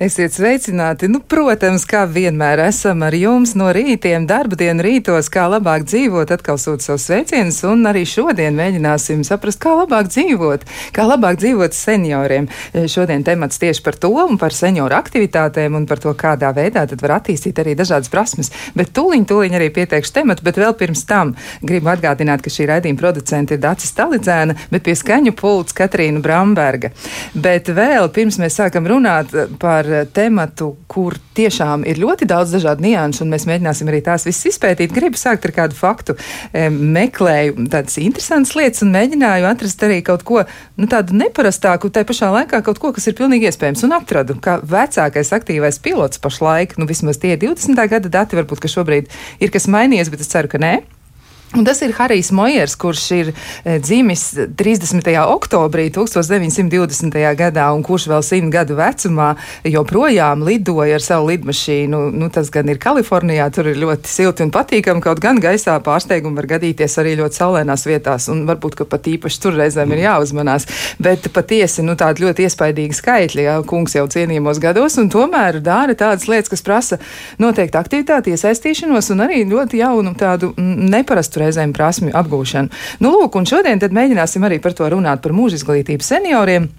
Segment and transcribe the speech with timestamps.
[0.00, 1.10] Esiet sveicināti!
[1.12, 6.30] Nu, protams, kā vienmēr esam ar jums no rītiem, darba dienu rītos, kā labāk dzīvot,
[6.32, 10.64] atkal sūta savus sveicienus, un arī šodien mēģināsim saprast, kā labāk dzīvot,
[10.96, 12.48] kā labāk dzīvot senioriem.
[12.72, 16.86] Eh, šodien temats tieši par to un par senioru aktivitātēm un par to, kādā veidā
[16.88, 18.48] tad var attīstīt arī dažādas prasmes.
[18.72, 23.02] Bet tūliņ, tūliņ arī pieteikšu tematu, bet vēl pirms tam gribu atgādināt, ka šī raidījuma
[23.04, 26.94] producente ir Dācis Talidzēna, bet pie skaņu pults Katrīna Bramberga.
[27.36, 33.24] Bet vēl pirms mēs sākam runāt par tematu, kur tiešām ir ļoti daudz dažādu nianšu,
[33.24, 34.94] un mēs mēģināsim arī tās visas izpētīt.
[34.94, 36.16] Gribu sākt ar kādu faktu.
[36.54, 42.30] Meklēju tādas interesantas lietas un mēģināju atrast arī kaut ko nu, tādu neparastāku, tai pašā
[42.34, 43.84] laikā kaut ko, kas ir pilnīgi iespējams.
[43.88, 47.76] Un atradu, ka vecākais aktīvais pilots pašlaik, nu vismaz tie 20.
[47.90, 50.78] gada dati, varbūt, ka šobrīd ir kas mainījies, bet es ceru, ka nē.
[51.50, 54.20] Un tas ir Harijs Mojers, kurš ir e, dzimis
[54.54, 55.08] 30.
[55.18, 57.16] oktobrī 1920.
[57.34, 59.32] gadā un kurš vēl simt gadu vecumā
[59.66, 62.04] joprojām lidoja ar savu lidmašīnu.
[62.14, 66.38] Nu, tas gan ir Kalifornijā, tur ir ļoti silti un patīkami, kaut gan gaisā pārsteigumi
[66.38, 70.68] var gadīties arī ļoti saulēnās vietās, un varbūt, ka pat īpaši tur reizēm ir jāuzmanās.
[71.02, 75.98] Bet patiesi, nu, tādi ļoti iespaidīgi skaitļi, jā, kungs jau cienījumos gados, un tomēr dara
[75.98, 77.02] tādas lietas, kas prasa
[77.42, 82.70] noteikti aktivitāti, iesaistīšanos un arī ļoti jaunu tādu neparastu reizēm prasmju apgūšanu.
[83.00, 86.70] Nu, lūk, un šodien tad mēģināsim arī par to runāt, par mūža izglītību senioriem.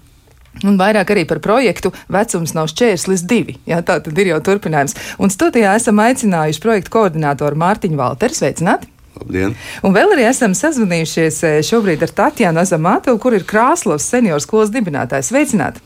[0.68, 3.56] Un vairāk arī par projektu Vecums nav šķērslis divi.
[3.68, 4.94] Jā, tā tad ir jau turpinājums.
[5.22, 8.36] Un studijā esam aicinājuši projektu koordinātoru Mārtiņu Valteru.
[8.36, 8.90] Sveicināti!
[9.16, 9.56] Labdien.
[9.84, 14.72] Un vēl arī esam sazvanījušies eh, šobrīd ar Tatjānu Azamātu, kur ir Krāslovas senioru skolas
[14.74, 15.32] dibinātājs.
[15.32, 15.84] Sveicināti!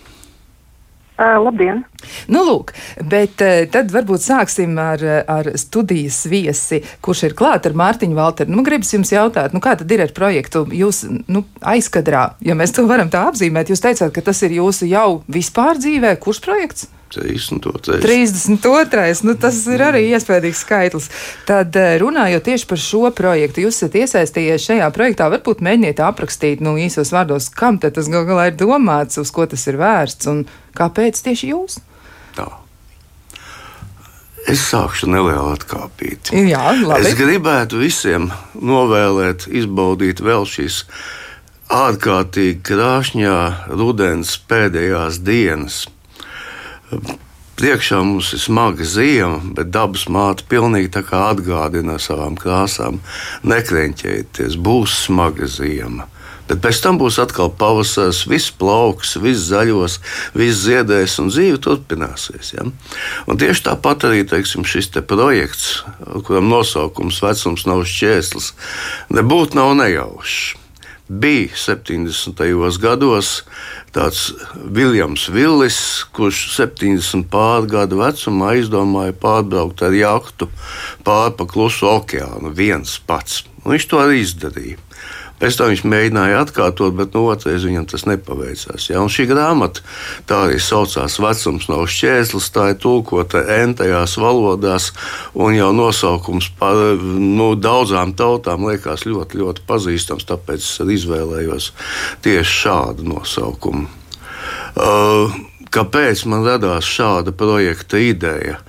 [1.17, 1.79] Uh, labdien!
[2.29, 2.75] Nu, lūk,
[3.09, 5.01] bet uh, tad varbūt sāksim ar,
[5.33, 8.53] ar studijas viesi, kurš ir klāt ar Mārtiņu Valteru.
[8.53, 10.67] Nu, gribas jums jautāt, nu, kā tad ir ar projektu?
[10.77, 14.91] Jūs nu, aizkadrā, ja mēs to varam tā apzīmēt, jūs teicāt, ka tas ir jūsu
[14.91, 16.13] jau vispār dzīvē.
[16.21, 16.91] Kurš projekts?
[17.17, 18.01] 32.
[18.03, 19.25] 32.
[19.25, 21.09] Nu, tas ir arī iespējams skaitlis.
[21.49, 25.31] Tad runājot tieši par šo projektu, jūs esat iesaistījies šajā projektā.
[25.33, 29.65] Varbūt mēģiniet aprakstīt nu, īsos vārdos, kam tas gal galā ir domāts, uz ko tas
[29.71, 30.45] ir vērsts un
[30.77, 31.81] kāpēc tieši jūs?
[32.37, 32.47] Tā.
[34.47, 36.31] Es sākšu nelielu atkāpīt.
[36.47, 37.09] Jā, labi.
[37.09, 40.85] Es gribētu visiem novēlēt, izbaudīt vēl šīs
[41.75, 43.39] ārkārtīgi krāšņā
[43.75, 45.83] rudens pēdējās dienas
[47.57, 52.99] Priekšā mums ir smaga ziema, bet dabas māte pilnīgi tā kā atgādina savām krāsām:
[53.49, 56.05] nekreņķējieties, būs smaga ziema.
[56.47, 59.99] Bet pēc tam būs atkal pavasaris, viss plauks, viss zaļos,
[60.37, 62.53] viss ziedēs un dzīve turpināsies.
[62.55, 62.69] Ja?
[63.27, 65.83] Un tieši tāpat arī teiksim, šis te projekts,
[66.29, 68.53] kuram nosaukums vecums nav šķērslis,
[69.19, 70.55] nebūtu nav nejaušs
[71.09, 72.79] bija 70.
[72.83, 73.45] gados
[73.95, 75.79] tāds Viljams Villis,
[76.13, 80.51] kurš 70 pāri gadu vecumā izdomāja pārbraukt ar jahtu
[81.07, 83.45] pāri pa klusu okeānu viens pats.
[83.65, 84.86] Un viņš to arī izdarīja.
[85.37, 88.89] Pēc tam viņš mēģināja atkārtot, bet no otras viņam tas nepaveicās.
[88.89, 89.03] Ja?
[89.05, 89.83] Un šī grāmata
[90.29, 94.93] tā arī saucās Vecums nav šķērslis, tā ir tulkota entajās valodās,
[95.35, 101.71] un jau nosaukums par nu, daudzām tautām liekas ļoti, ļoti pazīstams, tāpēc es izvēlējos
[102.25, 103.87] tieši šādu nosaukumu.
[104.77, 105.33] Uh,
[105.73, 108.61] kāpēc man radās šāda projekta ideja?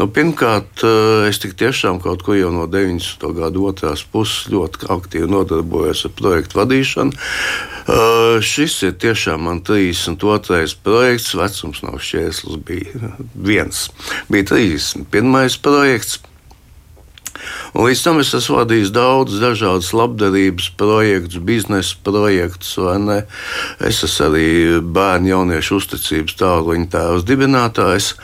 [0.00, 3.34] Nu, pirmkārt, eh, es tiešām kaut ko jau no 90.
[3.36, 7.12] gada otrās puses ļoti aktīvi nodarbojos ar projektu vadīšanu.
[7.90, 10.76] Uh, šis ir tiešām man 32.
[10.84, 11.34] projekts.
[11.34, 13.88] Vecums nav šķērslis, bija viens.
[14.30, 15.58] Bija 31.
[15.60, 16.20] projekts.
[17.74, 22.72] Un līdz tam es esmu vadījis daudzus dažādus labdarības projektus, biznesa projektus.
[23.80, 24.48] Es esmu arī
[24.80, 28.14] bērnu jauniešu uzticības tālruņa tēvs dibinātājs.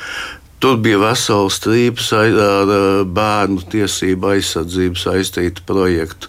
[0.66, 2.70] Tur bija vesels strīps ar
[3.14, 6.26] bērnu tiesību aizsardzību saistītu projektu.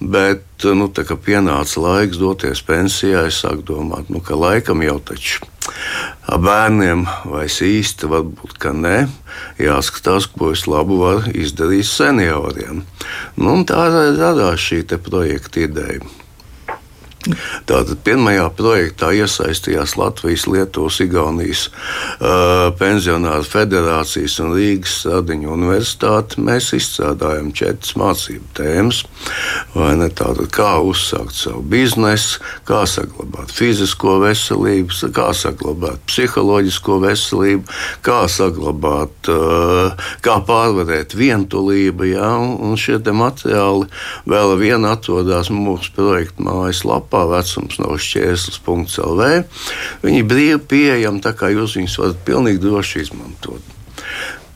[0.00, 0.42] Bet,
[0.74, 5.46] nu, tā kā pienāca laiks doties pensijā, es sāku domāt, nu, ka laikam jau taču
[6.26, 8.96] bērniem vairs īsti varbūt, ka nē,
[9.62, 12.82] jāskatās, ko es labu varu izdarīt senioriem.
[13.38, 13.86] Nu, tā
[14.18, 16.02] radās šī projekta ideja.
[17.66, 26.40] Tātad pirmajā projektā iesaistījās Latvijas, Lietuvas, Igaunijas uh, pensionāru federācijas un Rīgas Radiņu universitāte.
[26.42, 29.02] Mēs izstrādājam četras mācību tēmas.
[29.74, 37.76] Tātad, kā uzsākt savu biznesu, kā saglabāt fizisko veselību, kā saglabāt psiholoģisko veselību,
[38.06, 42.10] kā saglabāt, uh, kā pārvarēt vientulību.
[42.12, 42.32] Ja?
[42.36, 43.90] Un šie materiāli
[44.28, 49.28] vēl vien atrodas mūsu projekta mājaslapā lapā vecums nav šķērslis.lv.
[50.04, 53.72] Viņi ir brīvi pieejami, tā kā jūs viņus varat pilnīgi droši izmantot.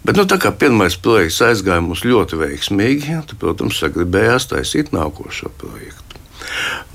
[0.04, 5.52] Bet, nu, tā kā pirmais projekts aizgāja mums ļoti veiksmīgi, tad, protams, sagribējās taisīt nākošo
[5.60, 6.06] projektu.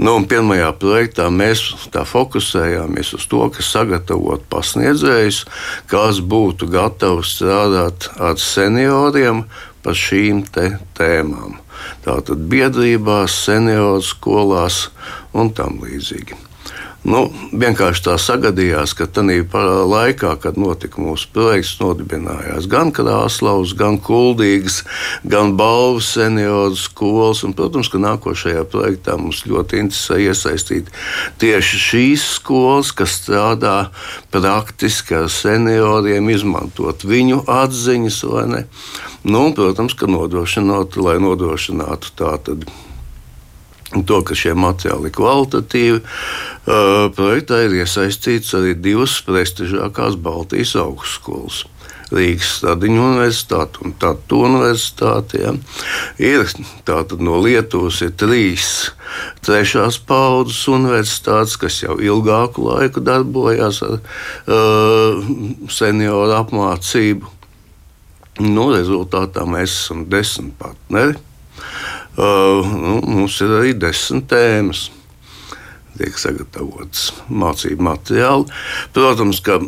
[0.01, 1.61] Nu, pirmajā projektā mēs
[1.93, 5.43] fokusējāmies uz to, ka sagatavot pasniedzējus,
[5.91, 9.45] kas būtu gatavi strādāt ar senioriem
[9.85, 10.41] par šīm
[10.97, 11.61] tēmām.
[12.05, 14.89] Tātad biedrībās, senioru skolās
[15.33, 16.44] un tam līdzīgi.
[17.05, 19.43] Nu, vienkārši tā sagadījās, ka tajā
[19.85, 24.79] laikā, kad notika mūsu projekts, nodibinājās gan Krāslaus, gan Kuldīgas,
[25.21, 27.43] gan Balvas senioru skolas.
[27.45, 30.89] Un, protams, ka nākošajā projektā mums ļoti interesē iesaistīt
[31.41, 33.75] tieši šīs skolas, kas strādā
[34.33, 38.23] praktiski ar senioriem, izmantot viņu atziņas?
[38.25, 42.57] Nu, un, protams, ka nodrošināt, lai nodrošinātu tādu
[43.93, 46.01] to, ka šie materiāli ir kvalitatīvi.
[47.15, 51.63] Projektā ir iesaistīts arī divas prestižākās Baltijas augstskolas.
[52.13, 55.41] Rīgas Stadiņu universitāte un Tatu universitāte.
[55.41, 55.53] Ja.
[56.21, 56.45] Ir
[56.85, 58.91] tātad no Lietuvas ir trīs
[59.45, 65.23] trešās paudzes universitātes, kas jau ilgāku laiku darbojās ar uh,
[65.71, 67.33] senioru apmācību.
[68.45, 71.15] Nu, rezultātā mēs esam desmit partneri.
[72.15, 74.85] Uh, nu, mums ir arī desmit tēmas.
[75.95, 78.47] Tiek sagatavotas mācību materiāli.
[78.95, 79.59] Protams, ka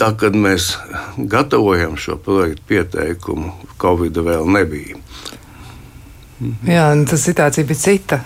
[0.00, 0.74] tā, kad mēs
[1.16, 5.00] gatavojam šo projektu pieteikumu, Covid vēl nebija.
[6.68, 8.20] Jā, tā situācija bija cita.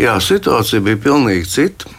[0.00, 1.96] Jā, situācija bija pilnīgi cita.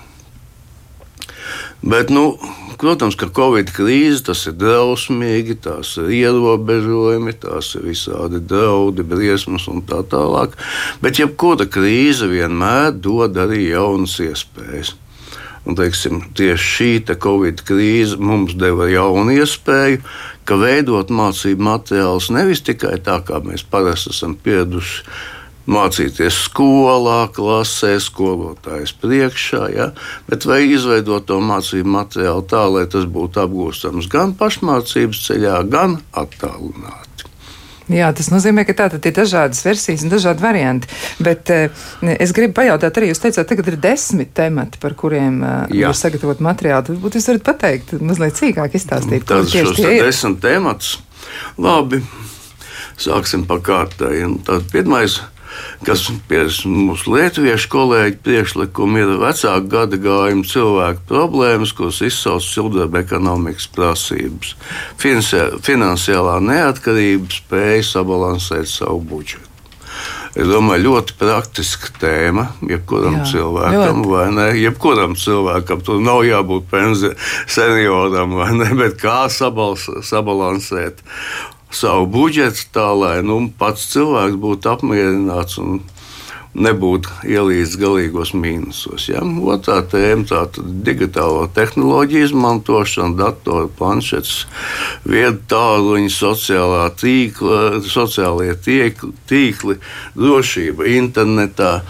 [1.81, 2.35] Bet, nu,
[2.81, 9.67] Protams, ka Covid krīze tas ir drausmīgi, tās ir ierobežojumi, tās ir visādi draudi, briesmas
[9.69, 10.55] un tā tālāk.
[11.03, 14.95] Bet jebkura krīze vienmēr dod arī jaunas iespējas.
[15.61, 20.01] Un, teiksim, tieši šī Covid krīze mums deva jaunu iespēju,
[20.49, 25.05] ka veidot mācību materiālus nevis tikai tā, kā mēs parasti esam pieraduši
[25.69, 29.91] mācīties skolā, klasē, skolotājas priekšā, ja?
[30.29, 35.99] bet vai izveidot to mācību materiālu tā, lai tas būtu apgūstams gan pašmācības ceļā, gan
[36.17, 37.11] attālināti.
[37.91, 40.87] Jā, tas nozīmē, ka tātad ir dažādas versijas un dažādi varianti.
[41.23, 41.81] Bet eh,
[42.13, 46.43] es gribu pajautāt, arī jūs teicāt, tagad ir desmit temati, par kuriem eh, jūs sagatavot
[46.45, 46.87] materiālu.
[46.87, 50.05] Tad būtu jūs varat pateikt, mazliet cīkāk izstāstīt, tie ir.
[50.05, 50.93] Desmit tematus.
[51.61, 51.99] Labi,
[53.01, 54.23] sāksim pa kārtai.
[54.47, 55.19] Tad pirmais
[55.87, 63.01] kas pie mūsu lietuviešu kolēģi priekšlikumi ir vecāku gada gājumu cilvēku problēmas, kuras izsauc cilvēku
[63.01, 64.55] ekonomikas prasības,
[65.01, 69.51] finansiālā neatkarība, spēja sabalansēt savu budžetu.
[70.31, 72.45] Es domāju, ļoti praktiska tēma.
[72.63, 74.11] Jebkuram Jā, cilvēkam, ļoti.
[74.13, 74.45] vai ne?
[74.61, 77.11] Jebkuram cilvēkam tur nav jābūt pensi,
[77.51, 78.69] senioram, vai ne?
[78.79, 81.03] Bet kā sabals, sabalansēt
[81.71, 85.81] savu budžetu tā, lai nu, pats cilvēks būtu apmierināts un
[86.51, 89.07] nebūtu ielīdz galīgos mīnusos.
[89.07, 89.21] Ja?
[89.23, 94.45] Otrā tēma- tātad digitālo tehnoloģiju izmantošana, datoru, planšetes,
[95.05, 99.77] vietu tāluņi, sociālā tīkla, sociālie tīkli, tīkli,
[100.15, 101.81] drošība internetā.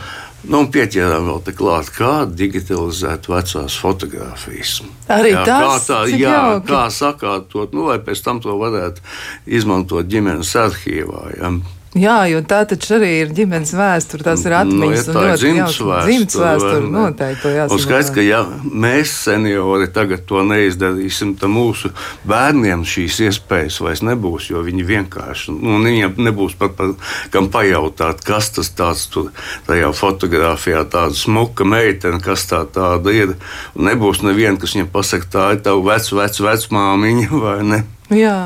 [0.50, 4.80] Nu, pieķērām vēl tā klāt, kā digitalizēt vecās fotogrāfijas.
[5.14, 6.66] Arī jā, tas, kā tā, jā, jauki.
[6.72, 9.06] kā sakārtot, nu, lai pēc tam to varētu
[9.46, 11.28] izmantot ģimenes arhīvā.
[11.38, 11.54] Ja.
[11.92, 15.98] Jā, jo tā taču arī ir ģimenes vēsture, tās ir atmiņas nu, ja, un ļoti
[16.08, 16.86] dzimts vēsture.
[16.88, 17.80] Noteikti to jāsaka.
[17.84, 21.92] Skaidrs, ka ja mēs seniori tagad to neizdarīsim, tad mūsu
[22.32, 26.96] bērniem šīs iespējas vairs nebūs, jo viņi vienkārši, nu, viņiem nebūs pat par
[27.36, 29.34] kam pajautāt, kas tas tāds tur
[29.68, 33.36] tajā fotografijā, tāda smuka meitene, kas tā tāda ir.
[33.76, 37.88] Un nebūs neviena, kas viņam pasaka, tā ir tava vec, vec, vecmāmiņa vai ne.
[38.16, 38.38] Jā.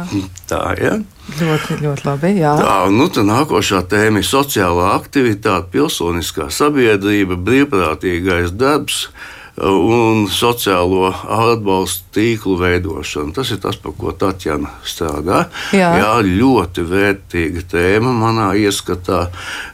[0.49, 1.03] Tā, ja?
[1.25, 2.33] Ļoti, ļoti labi.
[2.37, 2.53] Jā.
[2.61, 9.07] Tā, nu, nākošā tēma ir sociālā aktivitāte, pilsoniskā sabiedrība, brīvprātīgais darbs
[9.55, 13.33] un sociālo atbalstu tīklu veidošana.
[13.35, 15.45] Tas ir tas, par ko Tatjana strādā.
[15.75, 15.93] Jā.
[16.01, 19.29] Jā, ļoti vērtīga tēma manā ieskatā,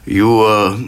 [0.06, 0.38] jo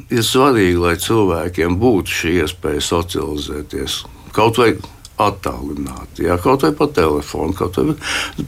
[0.08, 4.04] ir svarīgi, lai cilvēkiem būtu šī iespēja socializēties.
[4.34, 4.72] Kaut vai
[5.20, 7.94] attālināti, ja, kaut vai pa telefonu, kaut vai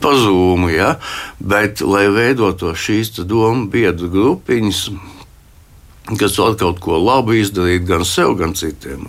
[0.02, 0.70] pa zūmu.
[0.74, 0.96] Ja,
[1.38, 4.80] bet, lai veidotu šīs domu biedru grupiņas,
[6.18, 9.06] kas var kaut ko labu izdarīt gan sev, gan citiem.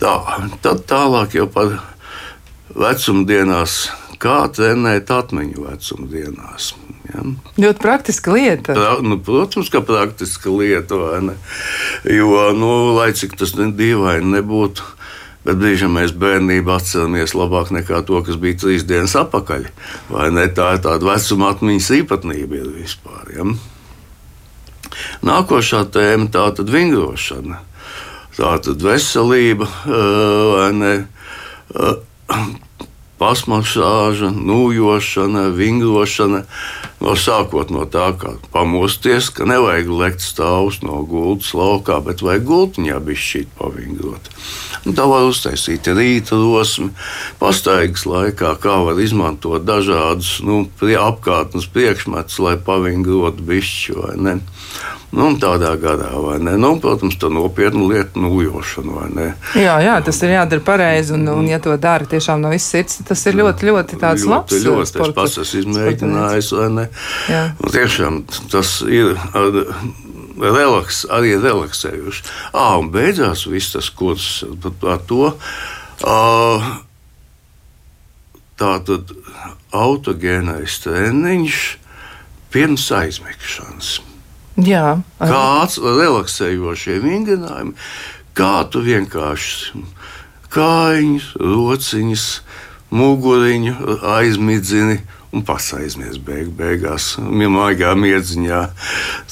[0.00, 0.14] Tā,
[0.62, 1.76] tad tālāk jau par
[2.74, 3.84] vecumdienās,
[4.22, 6.72] kā trenēt atmiņu vecumdienās.
[7.10, 7.22] Ja.
[7.60, 8.74] Ļoti praktiska lieta.
[8.74, 10.96] Pra, nu, protams, ka praktiska lieta?
[12.08, 14.86] Jo, nu, lai cik tas ne dīvaini nebūtu,
[15.44, 19.68] bet brīžiem mēs bērnību atceramies labāk nekā to, kas bija trīs dienas atpakaļ.
[20.10, 20.48] Vai ne?
[20.56, 23.30] Tā ir tāda vecuma atmiņas īpatnība vispār.
[23.36, 23.48] Ja?
[25.26, 27.60] Nākošā tēma- tātad vingrošana.
[28.34, 30.94] Tātad veselība, vai ne?
[33.14, 36.42] Pasmaksāža, nūjošana, vingrošana.
[37.04, 42.46] No sākot no tā, kā pamosties, ka nevajag lekt stāvus no gultas laukā, bet vajag
[42.48, 44.30] gultiņā bišķīt pavingrot.
[44.84, 46.90] Un tā var uztaisīt rīta rosmi,
[47.40, 54.38] pastaigas laikā, kā var izmantot dažādus nu, apkārtnes priekšmetus, lai pavingrotu bišķi vai ne.
[55.14, 56.56] Nu, tādā gadā, vai ne?
[56.58, 59.26] Nu, protams, tā nopietna lieta, nūjošana, vai ne?
[59.54, 62.96] Jā, jā, tas ir jādara pareizi, un, un ja to dara tiešām no visas sirds,
[63.06, 64.56] tas ir ļoti, ļoti tāds ļoti, labs.
[64.56, 66.86] uh, Ļoti, sporta- es pats esmu izmēģinājis, vai ne?
[67.30, 67.42] Jā.
[67.62, 68.18] Un tiešām
[68.50, 69.60] tas ir ar,
[70.42, 72.24] relaks, arī relaksējuši.
[72.52, 74.42] Ah, un beidzās viss tas kurs
[74.82, 75.30] par to.
[76.02, 76.72] Uh,
[78.58, 79.14] tā tad
[79.74, 81.60] autogēnais treniņš
[82.54, 83.92] pirms aizmigšanas.
[84.62, 85.30] Jā, arī.
[85.32, 87.74] Kāds relaksējošie vingrinājumi,
[88.38, 89.82] kā tu vienkārši
[90.54, 92.28] kājiņus, rociņus,
[92.94, 95.00] muguriņu aizmidzini.
[95.34, 98.60] Un pasaizmies beig, beigās, maigā miedziņā.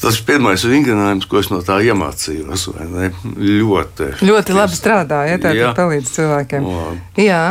[0.00, 2.64] Tas ir pirmais vingrinājums, ko es no tā iemācījos.
[3.38, 4.08] Ļoti.
[4.26, 6.66] Ļoti labi strādā, ja tā palīdz cilvēkiem.
[6.66, 6.90] Jā.
[7.22, 7.44] Jā,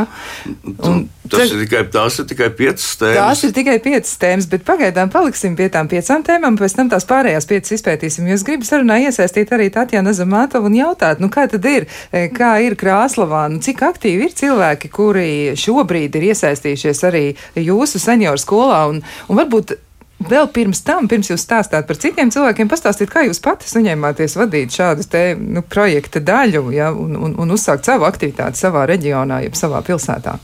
[0.84, 3.20] un Tas te- ir tikai, tās ir tikai piecas tēmas.
[3.20, 7.08] Tās ir tikai piecas tēmas, bet pagaidām paliksim pie tām piecām tēmām, pēc tam tās
[7.08, 8.28] pārējās piecas izpētīsim.
[8.28, 12.28] Jo es gribu sarunā iesaistīt arī Tatjana Zamātovu un jautāt, nu kā tad ir, e,
[12.36, 17.24] kā ir Krāslavā, nu cik aktīvi ir cilvēki, kuri šobrīd ir iesaistījušies arī
[17.56, 19.78] jūsu senioru skolā un, un varbūt.
[20.22, 24.70] Vēl pirms tam, pirms jūs stāstāt par citiem cilvēkiem, pastāstīt, kā jūs pati saņēmāties vadīt
[24.70, 29.58] šādu te, nu, projekta daļu ja, un, un, un uzsākt savu aktivitāti savā reģionā, jeb
[29.58, 30.38] savā pilsētā.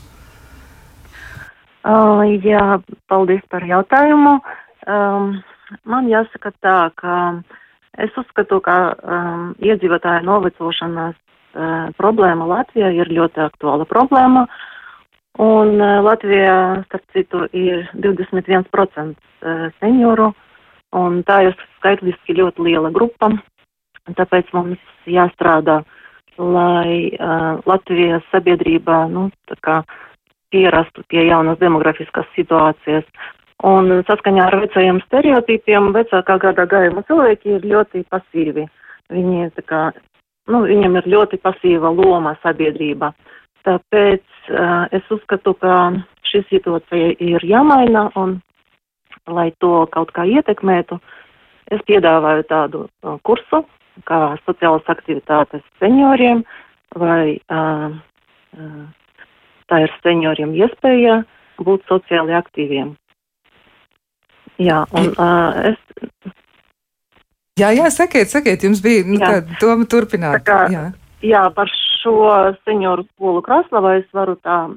[1.88, 4.34] Uh, jā, paldies par jautājumu.
[4.84, 5.38] Um,
[5.88, 7.12] man jāsaka tā, ka
[7.96, 14.44] es uzskatu, ka um, iedzīvotāju novecošanās uh, problēma Latvijā ir ļoti aktuāla problēma.
[15.40, 18.68] Un uh, Latvijā, starp citu, ir 21%
[19.16, 20.34] uh, senioru,
[20.98, 23.30] un tā ir skaitliski ļoti liela grupa.
[24.18, 25.78] Tāpēc mums jāstrādā,
[26.36, 29.78] lai uh, Latvijas sabiedrība, nu, tā kā
[30.50, 33.06] pierastu pie jaunas demografiskas situācijas.
[33.66, 38.68] Un saskaņā ar vecajiem stereotipiem vecākā gada gājuma cilvēki ir ļoti pasīvi.
[39.10, 39.88] Viņi kā,
[40.52, 43.10] nu, viņam ir ļoti pasīva loma sabiedrība.
[43.66, 45.90] Tāpēc uh, es uzskatu, ka
[46.30, 48.38] šī situācija ir jāmaina un,
[49.26, 51.00] lai to kaut kā ietekmētu,
[51.74, 53.64] es piedāvāju tādu uh, kursu,
[54.06, 56.44] kā sociālas aktivitātes senioriem
[56.94, 57.90] vai uh,
[58.54, 58.86] uh,
[59.68, 61.22] tā ir senioriem iespēja
[61.62, 62.94] būt sociāli aktīviem.
[64.58, 65.78] Jā, un uh, es,
[67.58, 69.28] Jā, jā, sakiet, sakiet, jums bija nu, Jā.
[69.42, 70.44] tā doma turpināt.
[70.46, 70.84] Tā kā- jā.
[71.26, 71.66] jā, par
[72.02, 74.76] šo senioru skolu Kraslavā es varu tā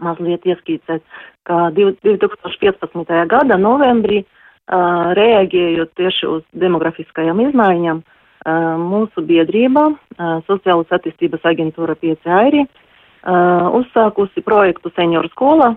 [0.00, 1.00] mazliet ieskīcēt,
[1.48, 3.24] ka div- 2015.
[3.26, 11.96] gada novembrī, uh, reaģējot tieši uz demografiskajām izmaiņām, uh, mūsu biedrība, uh, Sociālas attīstības aģentūra
[11.96, 12.89] 5 airi, uh,
[13.20, 15.74] uzsākusi projektu senioru skola,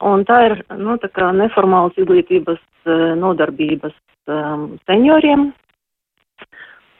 [0.00, 3.92] un tā ir, nu, tā kā neformāls izglītības uh, nodarbības
[4.32, 5.50] um, senioriem,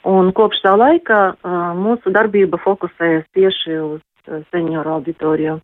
[0.09, 5.59] Un kopš tā laika uh, mūsu darbība fokusējas tieši uz uh, senioru auditoriju.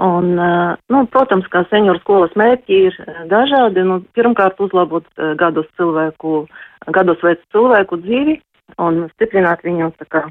[0.00, 3.84] Un, uh, nu, protams, kā senioru skolas mērķi ir uh, dažādi.
[3.84, 6.46] Nu, pirmkārt, uzlabot uh, gados cilvēku,
[6.96, 8.38] gados vecu cilvēku dzīvi
[8.80, 10.24] un stiprināt viņu kā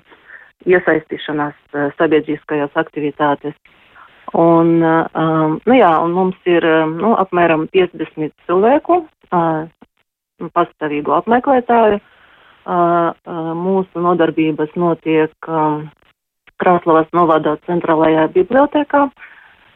[0.69, 3.57] iesaistīšanās uh, sabiedriskajās aktivitātēs.
[4.37, 9.01] Un, uh, um, nu jā, un mums ir um, nu, apmēram 50 cilvēku,
[9.31, 9.65] uh,
[10.55, 11.99] pastāvīgu apmeklētāju.
[11.99, 15.33] Uh, uh, mūsu nodarbības notiek
[16.61, 19.07] Krāslavas novadā centrālajā bibliotekā.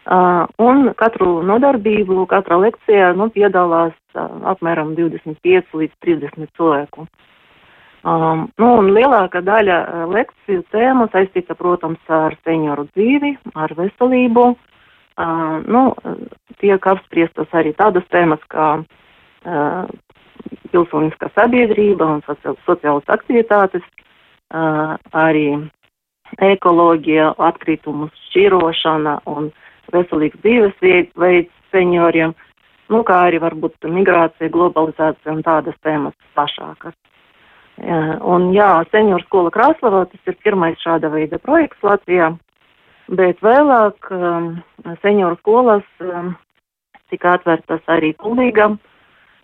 [0.05, 7.07] Uh, un katru nodarbību, katrā lekcijā nu, piedalās uh, apmēram 25 līdz 30 cilvēku.
[8.05, 14.43] Um, nu, un lielākā daļa uh, lekciju tēmu saistīta, protams, ar senioru dzīvi, ar veselību.
[15.15, 15.87] Uh, nu,
[16.61, 19.87] tiek apspriestas arī tādas tēmas kā uh,
[20.69, 23.87] pilsoniskā sabiedrība un sociāl, sociālas aktivitātes,
[24.53, 25.47] uh, arī
[26.45, 29.49] ekoloģija, atkritumu šķirošana un
[29.95, 32.37] veselīgs dzīvesveids senioriem.
[32.93, 36.93] nu, kā arī varbūt migrācija, globalizācija un tādas tēmas plašākas.
[37.77, 42.29] Un jā, senioru skola Krāslavā tas ir pirmais šāda veida projekts Latvijā,
[43.11, 44.51] bet vēlāk um,
[45.01, 46.35] senioru skolas um,
[47.11, 48.77] tika atvērtas arī Kulīgam,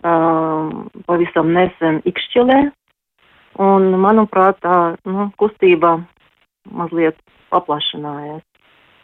[0.00, 2.62] um, pavisam nesen Ikšķilē,
[3.60, 5.98] un manuprāt tā nu, kustība
[6.72, 7.20] mazliet
[7.52, 8.42] paplašinājās.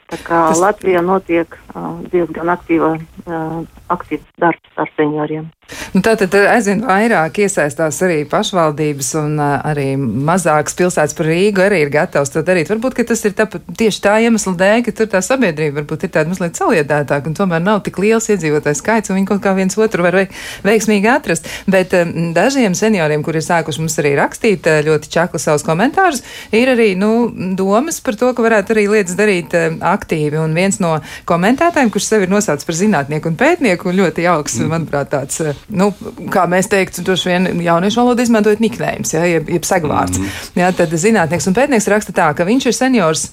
[0.08, 0.62] Tā kā Tas...
[0.62, 2.94] Latvijā notiek uh, diezgan aktīva,
[3.28, 3.60] uh,
[3.92, 5.52] aktīvs darbs ar senioriem.
[5.94, 11.80] Nu, Tātad aizvien vairāk iesaistās arī pašvaldības un uh, arī mazākas pilsētas par Rīgu arī
[11.84, 12.68] ir gatavs to darīt.
[12.68, 16.28] Varbūt tas ir tāpat, tieši tā iemesla dēļ, ka tur tā sabiedrība varbūt ir tāda
[16.32, 20.04] mazliet saliedētāka un tomēr nav tik liels iedzīvotājs skaits un viņi kaut kā viens otru
[20.04, 20.18] var
[20.66, 21.48] veiksmīgi atrast.
[21.70, 26.20] Bet um, dažiem senioriem, kuri ir sākuši mums arī rakstīt ļoti čakli savus komentārus,
[26.52, 30.36] ir arī nu, domas par to, ka varētu arī lietas darīt uh, aktīvi.
[30.42, 34.60] Un viens no komentētājiem, kurš sevi ir nosaucis par zinātnieku un pētnieku, un ļoti jauks,
[34.60, 34.72] mm.
[34.74, 35.40] manuprāt, tāds
[35.78, 35.90] nu,
[36.34, 40.20] kā mēs teiktu, droši vien jauniešu valodu izmantojot niknējums, ja, jeb, jeb segvārds.
[40.20, 40.38] Mm.
[40.60, 43.28] Ja, tad zinātnieks un pētnieks raksta tā, ka viņš ir seniors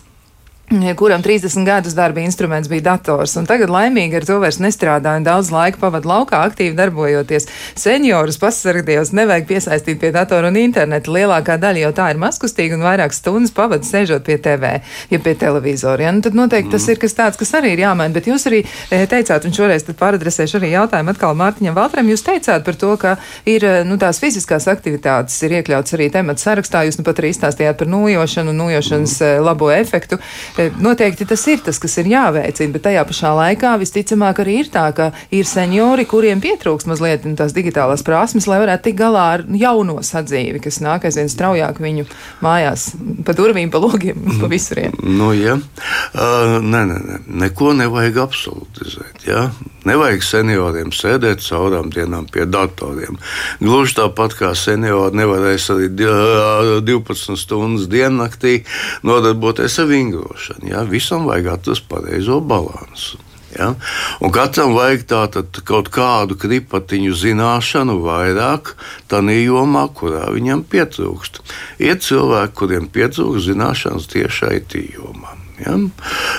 [0.95, 5.25] kuram 30 gadus darba instruments bija dators, un tagad laimīgi ar to vairs nestrādāja un
[5.27, 7.45] daudz laika pavada laukā, aktīvi darbojoties.
[7.77, 11.12] Seniorus pasargdījos nevajag piesaistīt pie datora un interneta.
[11.13, 14.72] Lielākā daļa jau tā ir maskustīga un vairāk stundas pavada sēžot pie TV,
[15.13, 16.07] ja pie televizora.
[16.07, 16.15] Ja?
[16.15, 16.74] Nu, tad noteikti mm.
[16.74, 19.86] tas ir kas tāds, kas arī ir jāmaina, bet jūs arī e, teicāt, un šoreiz
[19.86, 24.00] tad pāradresēšu arī jautājumu atkal Mārtiņam Valtram, jūs teicāt par to, ka ir, eh, nu,
[24.01, 28.55] tās fiziskās aktivitātes ir iekļauts arī temats sarakstā, jūs nu pat arī izstāstījāt par nojošanu,
[28.55, 29.45] nojošanas mm.
[29.45, 30.17] labo efektu.
[30.55, 34.85] Noteikti tas ir tas, kas ir jāveicina, bet tajā pašā laikā visticamāk arī ir tā,
[34.95, 39.97] ka ir seniori, kuriem pietrūks mazliet tās digitālās prasmes, lai varētu tikt galā ar jauno
[40.05, 42.07] sadzīvi, kas nāk aizvien straujāk viņu
[42.45, 42.93] mājās,
[43.27, 44.95] pa durvīm, pa logiem, pa visuriem.
[45.03, 45.57] Nu, ja.
[45.59, 49.27] uh, nē, nē, nē, neko nevajag absolutizēt.
[49.27, 49.50] Ja?
[49.85, 53.20] Nevajag senioriem sēdēt caurām dienām pie datoriem.
[53.59, 58.61] Gluži tāpat kā seniori nevarēs arī 12 stundas diennaktī
[59.05, 60.45] nodarboties ar vingrošanu.
[60.66, 60.84] Ja?
[60.90, 63.22] Visam vajag atrast pareizo balansu.
[63.55, 63.72] Ja?
[64.20, 68.74] Un katram vajag tātad kaut kādu kripatiņu zināšanu vairāk
[69.12, 71.42] tādā jomā, kurā viņam pietrūkst.
[71.84, 75.34] Ir cilvēki, kuriem pietrūkst zināšanas tieši IT jomā.
[75.61, 75.75] Ja?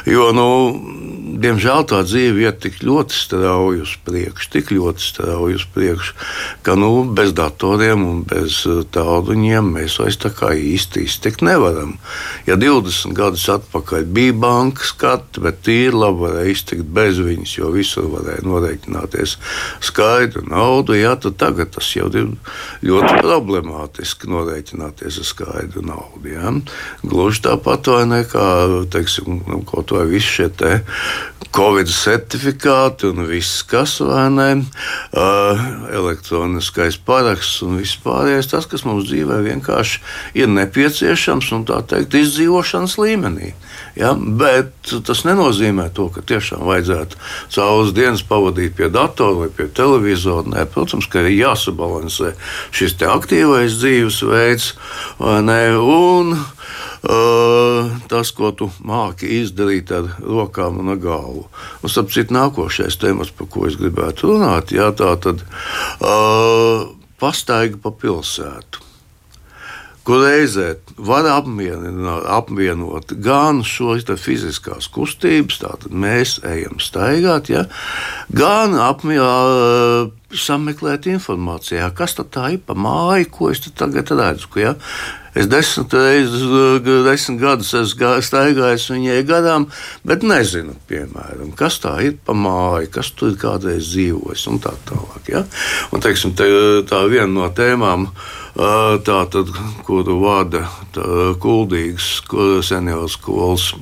[0.06, 0.48] Jo, nu,
[1.40, 6.16] diemžēl tā dzīve iet tik ļoti strauji uz priekšu, tik ļoti strauji uz priekšu,
[6.66, 11.96] ka nu, bez datoriem un bez uh, tāluņiem mēs vairs tā kā īsti iztikt nevaram.
[12.48, 17.72] Ja 20 gadus atpakaļ bija bankas karte, bet tīri labi varēja iztikt bez viņas, jo
[17.74, 19.36] visur varēja norēķināties
[19.84, 22.32] skaidru naudu, ja, tad tagad tas jau ir
[22.86, 26.30] ļoti problemātiski norēķināties ar skaidru naudu.
[26.30, 26.52] Ja.
[27.06, 28.46] Gluži tāpat vai ne, kā
[29.06, 30.72] teiksim, kaut vai visi šie te
[31.54, 34.48] Covid certifikāti un viss, kas vai ne,
[35.16, 35.62] uh,
[35.94, 40.02] elektroniskais paraksts un viss pārējais, tas, kas mums dzīvē vienkārši
[40.42, 43.54] ir nepieciešams un tā teikt izdzīvošanas līmenī.
[43.96, 44.12] Ja?
[44.14, 47.20] Bet tas nenozīmē to, ka tiešām vajadzētu
[47.52, 50.46] savas dienas pavadīt pie datora vai pie televizora.
[50.52, 52.34] Nē, protams, ka ir jāsabalansē
[52.76, 54.74] šis aktīvais dzīvesveids
[55.20, 56.36] un
[57.06, 61.44] Uh, tas, ko tu māki izdarīt ar rokām un ar galvu.
[61.84, 66.88] Un, starp citu, nākošais temats, par ko es gribētu runāt, jā, tā tad uh,
[67.22, 68.85] pastaiga pa pilsētu
[70.06, 77.66] kur reizē var apvienot gan šos fiziskās kustības, tātad mēs ejam staigāt, ja,
[78.30, 84.50] gan apvienot sameklēt informācijā, kas tā ir pa māju, ko es tagad redzu.
[84.60, 84.74] Ja?
[85.36, 86.46] Es desmit reizes,
[87.04, 89.66] desmit gadus esmu staigājis viņai garām,
[90.06, 94.72] bet nezinu, piemēram, kas tā ir pa māju, kas tur ir kādreiz dzīvojis un tā
[94.88, 95.28] tālāk.
[95.34, 95.44] Ja?
[95.92, 96.48] Un, teiksim, te,
[96.88, 98.08] tā viena no tēmām,
[98.56, 99.52] tā tad,
[99.84, 100.64] kuru vada
[101.42, 102.22] Kuldīgas
[102.64, 103.74] senioras skolas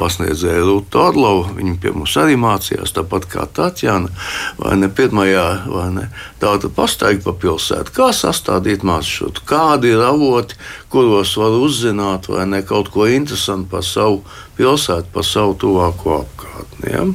[0.00, 1.52] pasniedzēja Rūta Orlova.
[1.56, 4.10] Viņa pie mums arī mācījās, tāpat kā Tatjana.
[4.58, 6.08] Vai ne pirmajā, vai ne
[6.42, 7.94] tāda pastaigta pa pilsētu.
[7.96, 10.58] Kā sastādīt maršrutu, kādi ir avoti,
[10.92, 14.22] kuros var uzzināt vai ne kaut ko interesantu par savu
[14.58, 16.92] pilsētu, par savu tuvāko apkārtni.
[16.92, 17.08] Ja?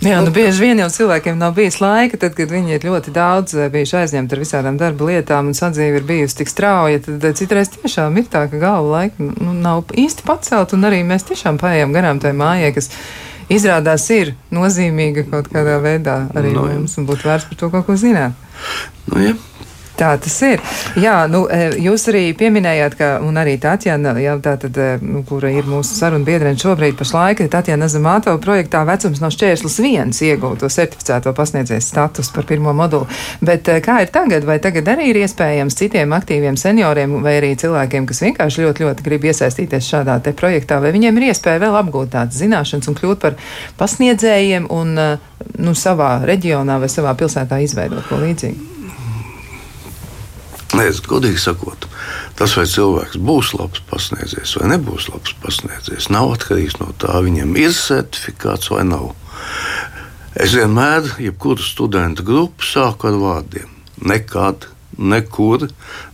[0.00, 3.52] Jā, nu bieži vien jau cilvēkiem nav bijis laika, tad, kad viņi ir ļoti daudz
[3.58, 7.34] eh, bijuši aizņemti ar visādām darba lietām un sadzīve ir bijusi tik strauja, tad eh,
[7.36, 11.60] citreiz tiešām ir tā, ka galva laika nu, nav īsti pacelt un arī mēs tiešām
[11.60, 12.88] paējam garām tai mājai, kas
[13.52, 17.72] izrādās ir nozīmīga kaut kādā veidā arī no, nu, mums un būtu vērts par to
[17.76, 18.48] kaut ko zināt.
[19.10, 19.36] Nu, ja.
[20.00, 20.62] Tā tas ir.
[20.96, 25.20] Jā, nu, e, jūs arī pieminējāt, ka, un arī Tatjana, jā, tā tad, e, nu,
[25.28, 30.62] kura ir mūsu saruna biedrene šobrīd pašlaik, Tatjana Zamātova projektā vecums no šķērslis viens iegūt
[30.62, 33.10] to certificēto pasniedzējas status par pirmo modulu.
[33.44, 34.48] Bet e, kā ir tagad?
[34.48, 39.08] Vai tagad arī ir iespējams citiem aktīviem senioriem vai arī cilvēkiem, kas vienkārši ļoti, ļoti
[39.10, 43.20] grib iesaistīties šādā te projektā, vai viņiem ir iespēja vēl apgūt tādas zināšanas un kļūt
[43.20, 43.36] par
[43.76, 44.96] pasniedzējiem un,
[45.60, 48.69] nu, savā reģionā vai savā pilsētā izveidot ko līdzīgu?
[50.76, 51.86] Nē, es godīgi sakot,
[52.38, 57.56] tas, vai cilvēks būs labs pasniedzējs vai nebūs labs pasniedzējs, nav atkarīgs no tā, viņam
[57.58, 59.10] ir certifikāts vai nav.
[60.38, 63.72] Es vienmēr, jebkuru studentu grupu sāku ar vārdiem.
[64.06, 65.66] Nekad, nekur,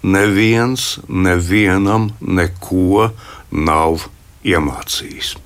[0.03, 3.11] neviens, nevienam neko
[3.53, 4.09] nav
[4.47, 5.37] iemācījis.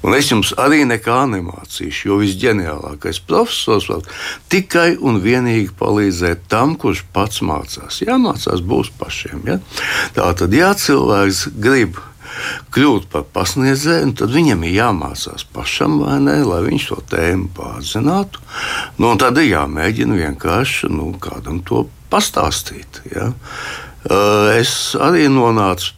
[0.00, 4.06] Un es jums arī nekā nemācīšu, jo visģeniālākais profesors var
[4.52, 8.00] tikai un vienīgi palīdzēt tam, kurš pats mācās.
[8.06, 9.44] Jāmācās būs pašiem.
[9.50, 9.58] Ja?
[10.16, 12.00] Tā tad, ja cilvēks grib
[12.72, 18.40] kļūt par pasniedzēju, tad viņam ir jāmācās pašam, ne, lai viņš to tēmu pārzinātu.
[19.02, 23.02] Nu, tad ir jāmēģina vienkārši nu, kādam to pastāstīt.
[23.12, 23.32] Ja?
[24.08, 25.92] Es arī nonācu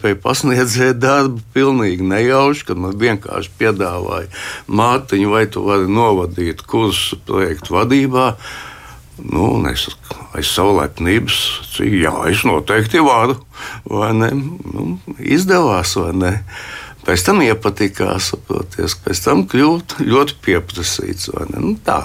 [0.00, 4.30] pie pasniedzēja darba pilnīgi nejauši, kad man vienkārši piedāvāja
[4.70, 8.28] mātiņu, vai tu vari novadīt kursu projektu vadībā.
[9.22, 9.88] Nu, es
[10.32, 11.40] aiz savu lepnības,
[11.74, 13.36] cik jā, es noteikti varu.
[13.90, 14.86] Nu,
[15.18, 16.32] izdevās, vai ne?
[17.02, 21.32] Pēc tam iepatikās, saproties, pēc tam kļūt ļoti pieprasīts.
[21.52, 22.04] Nu, tā,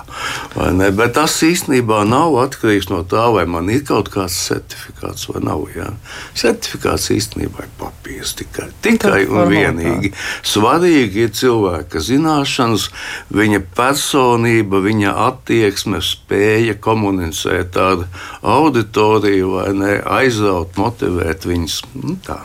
[0.98, 5.64] Bet tas īstenībā nav atkarīgs no tā, vai man ir kaut kāds certifikāts vai nav.
[5.76, 5.92] Jā.
[6.38, 10.14] Certifikāts īstenībā ir papīrs tikai, tikai un vienīgi.
[10.48, 12.90] Svarīgi ir cilvēka zināšanas,
[13.38, 18.06] viņa personība, viņa attieksme, spēja komunicēt ar
[18.42, 21.82] auditoriju vai ne, aizraut, motivēt viņus.
[22.02, 22.42] Nu, tā.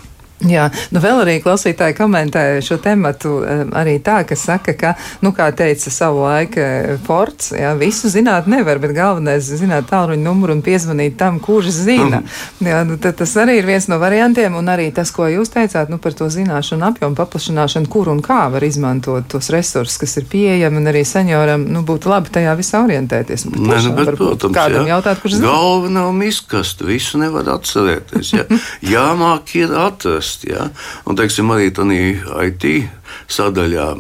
[0.49, 3.39] Jā, nu vēl arī klausītāji komentē šo tematu
[3.77, 8.49] arī tā, ka saka, ka, nu, kā teica savu laiku eh, Forts, jā, visu zināt
[8.51, 12.23] nevar, bet galvenais zināt tālruņa numuru un piezvanīt tam, kurš zina.
[12.23, 12.69] Mm.
[12.69, 16.01] Jā, nu, tas arī ir viens no variantiem, un arī tas, ko jūs teicāt, nu,
[16.03, 20.81] par to zināšanu apjomu paplašināšanu, kur un kā var izmantot tos resursus, kas ir pieejami,
[20.83, 23.47] un arī senioram, nu, būtu labi tajā visā orientēties.
[23.53, 24.97] Nē, nu, bet, protams, kādam jā.
[24.97, 25.51] jautāt, kurš zina.
[25.51, 28.35] Galva nav miskasta, visu nevar atcerēties.
[28.37, 28.47] Jā.
[28.95, 30.45] Jāmāk ir atrast ieviest.
[30.49, 30.71] Ja?
[31.05, 32.89] Un, teiksim, arī tādā IT
[33.29, 33.97] sadaļā,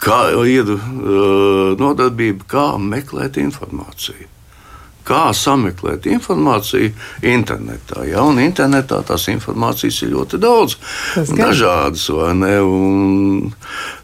[0.00, 4.28] kā ir uh, nodarbība, kā meklēt informāciju.
[5.04, 8.04] Kā sameklēt informāciju internetā.
[8.06, 8.22] Ja?
[8.22, 10.76] Un internetā tās informācijas ir ļoti daudz,
[11.16, 12.60] dažādas, vai ne?
[12.60, 13.54] Un,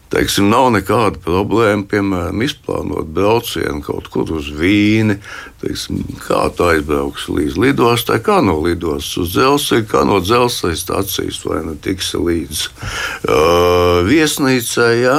[0.06, 5.16] Teiksim, nav nekāda problēma, piemēram, izplānot braucienu kaut kur uz Vīni.
[5.58, 11.40] Teiksim, kā tā aizbrauks līdz lidostai, kā no lidostas uz dzelzceļa, kā no dzelzceļa stācijas
[11.48, 15.16] vai nu tiks līdz uh, viesnīcai, ja?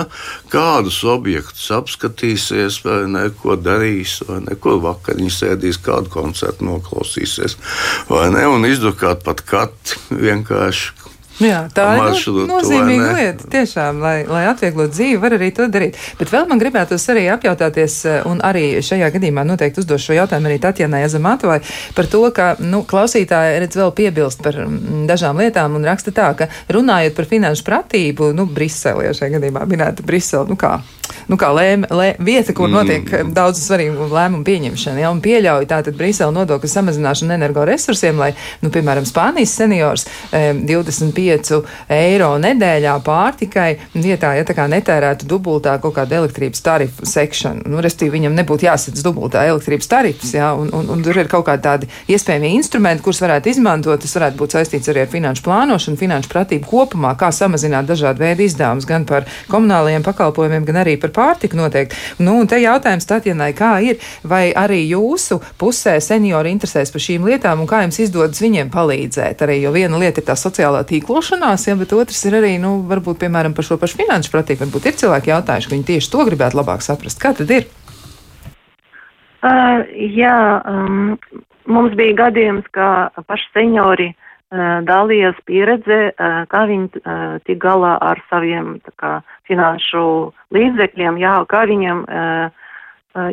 [0.54, 7.58] kādus objektus apskatīsies, vai ne, ko darīs, vai ne, kur vakariņu sēdīs, kādu koncertu noklausīsies,
[8.08, 11.07] ne, un izdukāt pat kati vienkārši
[11.38, 13.48] Jā, tā maršrutu, ir no, nozīmīga lieta.
[13.52, 15.98] Tiešām, lai, lai atvieglotu dzīvi, var arī to darīt.
[16.18, 20.50] Bet vēl man gribētos arī apjautāties, eh, un arī šajā gadījumā noteikti uzdošu šo jautājumu
[20.50, 21.60] arī Tatjanai Azamatovai
[21.94, 26.32] par to, ka nu, klausītāji redz vēl piebilst par mm, dažām lietām un raksta tā,
[26.40, 30.80] ka runājot par finanšu pratību, nu, Brisele, ja šajā gadījumā minēta Brisele, nu kā,
[31.30, 32.80] nu kā lēma, lē, vieta, kur mm.
[32.80, 33.36] notiek mm.
[33.38, 38.34] daudz svarīgu lēmumu pieņemšana, ja, un pieļauj tātad Brisele nodokļu samazināšanu energoresursiem, lai,
[38.66, 41.62] nu, piemēram, Spānijas seniors eh, 25 5
[41.94, 47.66] eiro nedēļā pārtikai vietā, ja tā kā netērētu dubultā kaut kādu elektrības tarifu sekšanu.
[47.68, 51.48] Nu, Restīvi viņam nebūtu jāsadz dubultā elektrības tarifs, jā, un, un, un tur ir kaut
[51.50, 54.02] kādi tādi iespējami instrumenti, kurus varētu izmantot.
[54.04, 58.46] Tas varētu būt saistīts arī ar finanšu plānošanu, finanšu pratību kopumā, kā samazināt dažādu veidu
[58.46, 61.98] izdevumus gan par komunālajiem pakalpojumiem, gan arī par pārtiku noteikti.
[62.24, 67.28] Nu, un te jautājums Tatjanai, kā ir, vai arī jūsu pusē seniori interesēs par šīm
[67.28, 71.17] lietām un kā jums izdodas viņiem palīdzēt arī, jo viena lieta ir tā sociālā tīkla
[71.18, 74.66] tīklošanās, ja, bet otrs ir arī, nu, varbūt, piemēram, par šo pašu finanšu pratību.
[74.66, 77.18] Varbūt ir cilvēki jautājuši, ka viņi tieši to gribētu labāk saprast.
[77.22, 77.66] Kā tad ir?
[79.42, 79.82] Uh,
[80.14, 81.18] jā, um,
[81.66, 86.14] mums bija gadījums, ka paši seniori uh, dalījās pieredze,
[86.54, 87.02] kā viņi
[87.50, 92.06] tik galā ar saviem kā, finanšu līdzekļiem, jā, kā viņiem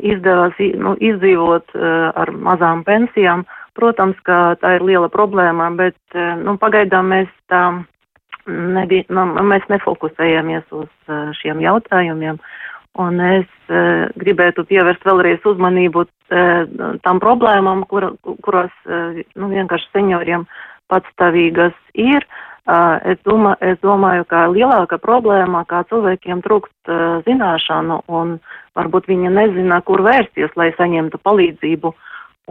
[0.01, 3.45] izdevās nu, izdzīvot ar mazām pensijām.
[3.75, 7.65] Protams, ka tā ir liela problēma, bet nu, pagaidām mēs tā
[8.47, 12.39] nebija, nu, mēs nefokusējamies uz šiem jautājumiem.
[13.03, 13.75] Un es
[14.21, 16.05] gribētu pievērst vēlreiz uzmanību
[17.03, 18.13] tām problēmām, kur,
[18.47, 20.47] kuros nu, vienkārši senioriem
[20.93, 22.27] patstāvīgas ir.
[22.65, 26.93] Es, domā, es domāju, ka lielāka problēma, kā cilvēkiem trūkst
[27.27, 28.39] zināšanu un
[28.79, 31.93] varbūt viņi nezina, kur vērsties, lai saņemtu palīdzību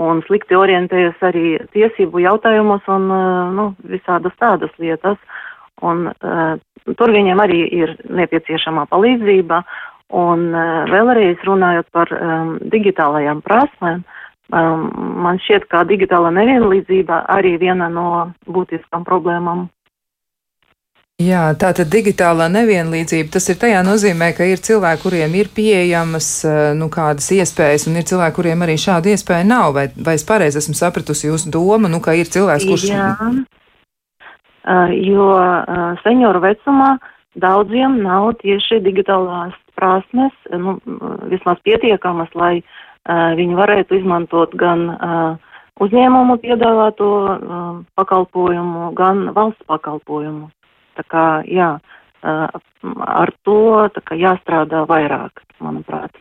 [0.01, 3.09] un slikti orientējas arī tiesību jautājumos un
[3.57, 5.17] nu, visādas tādas lietas.
[5.83, 6.55] Un, uh,
[6.97, 9.63] tur viņiem arī ir nepieciešama palīdzība.
[10.13, 14.03] Un uh, vēlreiz runājot par um, digitālajām prasmēm,
[14.53, 14.83] um,
[15.25, 19.67] man šķiet, ka digitāla nevienlīdzība arī viena no būtiskām problēmām.
[21.23, 26.29] Jā, tā tad digitālā nevienlīdzība, tas ir tajā nozīmē, ka ir cilvēki, kuriem ir pieejamas
[26.79, 29.73] nu, kādas iespējas, un ir cilvēki, kuriem arī šāda iespēja nav.
[29.77, 32.87] Vai, vai es pareizi esmu sapratusi jūsu domu, nu, ka ir cilvēks, kurš.
[32.89, 33.11] Jā,
[35.05, 35.27] jo
[36.01, 36.95] senioru vecumā
[37.39, 40.77] daudziem nav tieši digitālās prasmes, nu,
[41.29, 42.55] vismaz pietiekamas, lai
[43.37, 44.89] viņi varētu izmantot gan
[45.83, 47.13] uzņēmumu piedāvāto
[47.99, 50.49] pakalpojumu, gan valsts pakalpojumu.
[50.97, 51.69] Tā kā, jā,
[52.23, 53.57] ar to
[53.95, 56.17] kā, jāstrādā vairāk, manuprāt.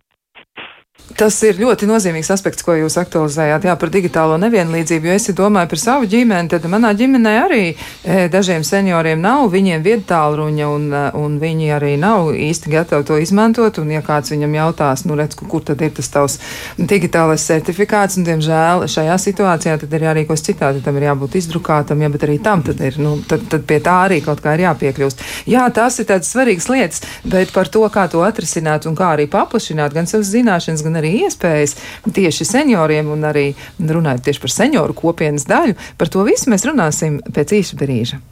[1.19, 5.09] Tas ir ļoti nozīmīgs aspekts, ko jūs aktualizējāt jā, par digitālo nevienlīdzību.
[5.11, 9.83] Jo es domāju par savu ģimeni, tad manā ģimenē arī e, dažiem senioriem nav, viņiem
[9.85, 13.81] vieta tālruņa, un, e, un viņi arī nav īsti gatavi to izmantot.
[13.83, 16.39] Un, ja kāds viņam jautās, nu, redz, kur tad ir tas tavs
[16.79, 22.13] digitālais certifikāts, un, diemžēl, šajā situācijā tad ir jārīkos citādi, tam ir jābūt izdrukātam, ja,
[22.15, 25.27] bet arī tam tad ir, nu, tad, tad pie tā arī kaut kā ir jāpiekļūst.
[25.51, 29.29] Jā, tās ir tādas svarīgas lietas, bet par to, kā to atrisināt un kā arī
[29.31, 31.77] paplašināt gan savas zināšanas, gan arī arī iespējas
[32.09, 35.77] tieši senioriem un arī runājot tieši par senioru kopienas daļu.
[35.99, 38.23] Par to visu mēs runāsim pēc īsa brīža.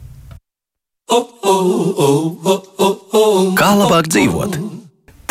[3.59, 4.80] Kā labāk dzīvot?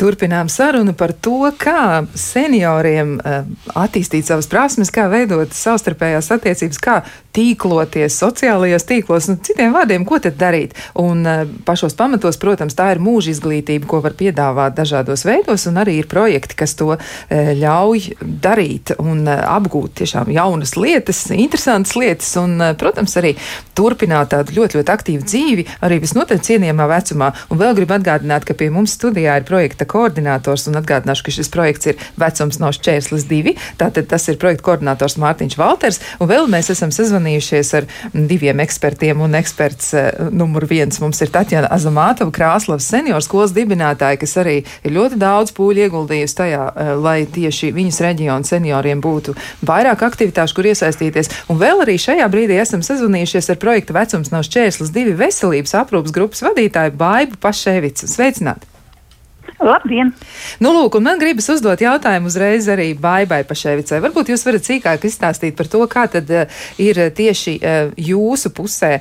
[0.00, 3.42] Turpinām sarunu par to, kā senioriem uh,
[3.76, 6.94] attīstīt savas prasmes, kā veidot savstarpējās attiecības, kā
[7.36, 10.72] tīkloties sociālajos tīklos, nu, citiem vārdiem, ko tad darīt.
[10.96, 15.76] Un uh, pašos pamatos, protams, tā ir mūža izglītība, ko var piedāvāt dažādos veidos, un
[15.82, 22.32] arī ir projekti, kas to uh, ļauj darīt un apgūt tiešām jaunas lietas, interesantas lietas,
[22.40, 23.34] un, protams, arī
[23.76, 27.30] turpināt tādu ļoti, ļoti aktīvu dzīvi, arī visnotaļ cienījamā vecumā.
[27.52, 31.52] Un vēl gribu atgādināt, ka pie mums studijā ir projekta koordinators, un atgādināšu, ka šis
[31.52, 33.56] projekts ir vecums no šķērslis divi.
[33.80, 38.60] Tātad tas ir projekta koordinators Mārtiņš Valters, un vēl mēs esam sazvanījuši sazvanījušies ar diviem
[38.64, 44.36] ekspertiem, un eksperts uh, numur viens mums ir Tatjana Azamātova, Krāslavas senioru skolas dibinātāja, kas
[44.40, 50.04] arī ir ļoti daudz pūļu ieguldījusi tajā, uh, lai tieši viņas reģiona senioriem būtu vairāk
[50.06, 51.32] aktivitāšu, kur iesaistīties.
[51.50, 56.14] Un vēl arī šajā brīdī esam sazvanījušies ar projekta vecums nav šķērslis divi veselības aprūpas
[56.16, 58.10] grupas vadītāju Baibu Paševicu.
[58.10, 58.79] Sveicināti!
[59.60, 60.14] Labdien!
[60.64, 63.98] Nu, lūk, man gribas uzdot jautājumu uzreiz arī Baibai Paševicai.
[64.00, 68.92] Varbūt jūs varat sīkāk izstāstīt par to, kā tad uh, ir tieši uh, jūsu pusē,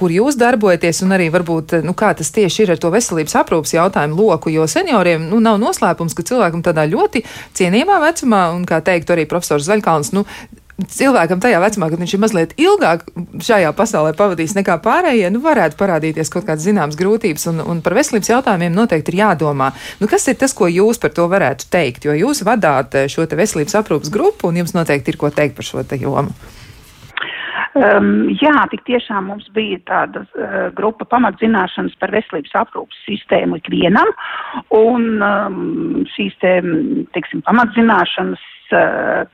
[0.00, 3.76] kur jūs darbojaties, un arī varbūt, nu, kā tas tieši ir ar to veselības aprūpas
[3.76, 7.22] jautājumu loku, jo senioriem, nu, nav noslēpums, ka cilvēkam tādā ļoti
[7.60, 10.24] cienījamā vecumā, un kā teiktu arī profesors Zaļkalns, nu,
[10.88, 13.04] cilvēkam tajā vecumā, kad viņš ir mazliet ilgāk
[13.44, 17.96] šajā pasaulē pavadījis nekā pārējie, nu, varētu parādīties kaut kādas zināmas grūtības, un, un par
[17.98, 19.72] veselības jautājumiem noteikti ir jādomā.
[20.00, 22.08] Nu, kas ir tas, ko jūs par to varētu teikt?
[22.08, 25.66] Jo jūs vadāt eh, šo veselības aprūpas grupu, un jums noteikti ir ko teikt par
[25.66, 26.34] šo jomu.
[27.70, 34.10] Um, jā, tik tiešām mums bija tāda uh, grupa pamatzināšanas par veselības aprūpas sistēmu ikvienam,
[34.74, 35.60] un um,
[36.16, 36.56] šīs te,
[37.14, 38.42] teiksim, pamatzināšanas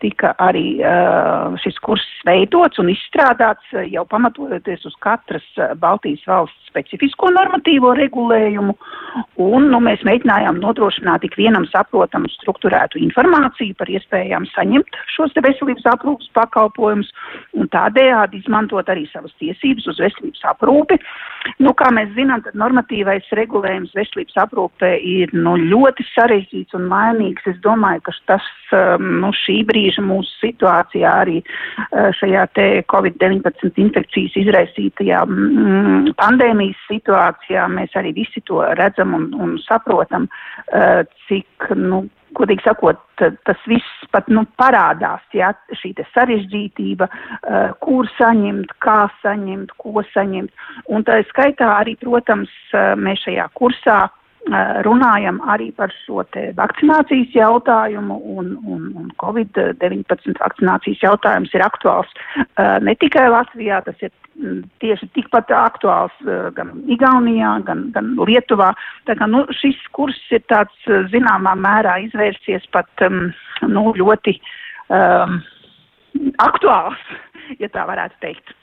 [0.02, 5.46] tika arī eh, šis kurs veidots un izstrādāts eh, jau pamatojoties uz katras
[5.80, 8.76] Baltijas valsts specifisko normatīvo regulējumu.
[9.40, 16.28] Un, nu, mēs mēģinājām nodrošināt ikvienam saprotamu struktūrētu informāciju par iespējām saņemt šos veselības aprūpas
[16.36, 17.08] pakalpojumus
[17.56, 20.98] un tādējādi izmantot arī savas tiesības uz veselības aprūpi.
[21.62, 27.46] Nu, kā mēs zinām, tad normatīvais regulējums veselības aprūpē ir nu, ļoti sarežģīts un mainīgs.
[27.48, 33.80] Es domāju, ka tas um, nu, šī brīža mūsu situācijā arī uh, šajā te Covid-19
[33.86, 36.16] infekcijas izraisītajā mm,
[36.66, 40.28] pandēmijas situācijā mēs arī visi to redzam un, un saprotam,
[40.72, 48.06] uh, cik, nu, godīgi sakot, tas viss pat nu, parādās, ja šī sarežģītība, uh, kur
[48.18, 50.50] saņemt, kā saņemt, ko saņemt.
[50.88, 54.08] Un tā skaitā arī, protams, uh, mēs šajā kursā
[54.86, 56.22] runājam arī par šo
[56.58, 63.98] vakcinācijas jautājumu, un, un, un Covid-19 vakcinācijas jautājums ir aktuāls uh, ne tikai Latvijā, tas
[64.06, 64.14] ir
[64.82, 68.72] tieši tikpat aktuāls eh, gan Igaunijā, gan, gan Lietuvā.
[69.08, 73.30] Tā kā nu, šis kurs ir tāds eh, zināmā mērā izvērsies pat um,
[73.64, 74.36] nu, ļoti
[74.92, 75.40] um,
[76.44, 77.00] aktuāls,
[77.62, 78.56] ja tā varētu teikt.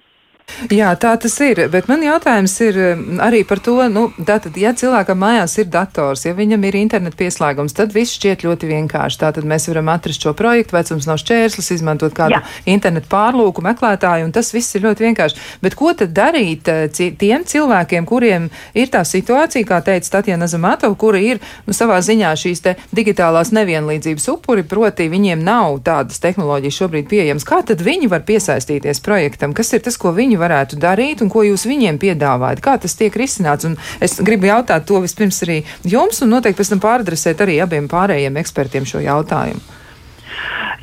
[0.72, 1.60] Jā, tā tas ir.
[1.72, 6.24] Bet man jautājums ir mm, arī par to, nu, tātad, ja cilvēkam mājās ir dators,
[6.28, 9.20] ja viņam ir interneta pieslēgums, tad viss šķiet ļoti vienkārši.
[9.24, 12.44] Tātad mēs varam atrast šo projektu, vecums nav šķērslis, izmantot kādu Jā.
[12.76, 15.42] internetu pārlūku meklētāju, un tas viss ir ļoti vienkārši.
[15.64, 16.86] Bet ko tad darīt eh,
[17.20, 22.36] tiem cilvēkiem, kuriem ir tā situācija, kā teica Tatjana Zamatova, kura ir nu, savā ziņā
[22.40, 27.48] šīs te digitālās nevienlīdzības upuri, proti viņiem nav tādas tehnoloģijas šobrīd pieejamas.
[27.48, 29.58] Kā tad viņi var piesaistīties projektam?
[29.58, 32.64] Kas ir tas, ko viņi varētu darīt un ko jūs viņiem piedāvājat?
[32.64, 33.68] Kā tas tiek risināts?
[33.70, 37.88] Un es gribu jautāt to vispirms arī jums un noteikti pēc tam pāradresēt arī abiem
[37.92, 39.64] pārējiem ekspertiem šo jautājumu.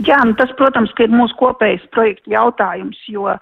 [0.06, 3.40] Jā, nu tas, protams, ir mūsu kopējs projekta jautājums, jo uh,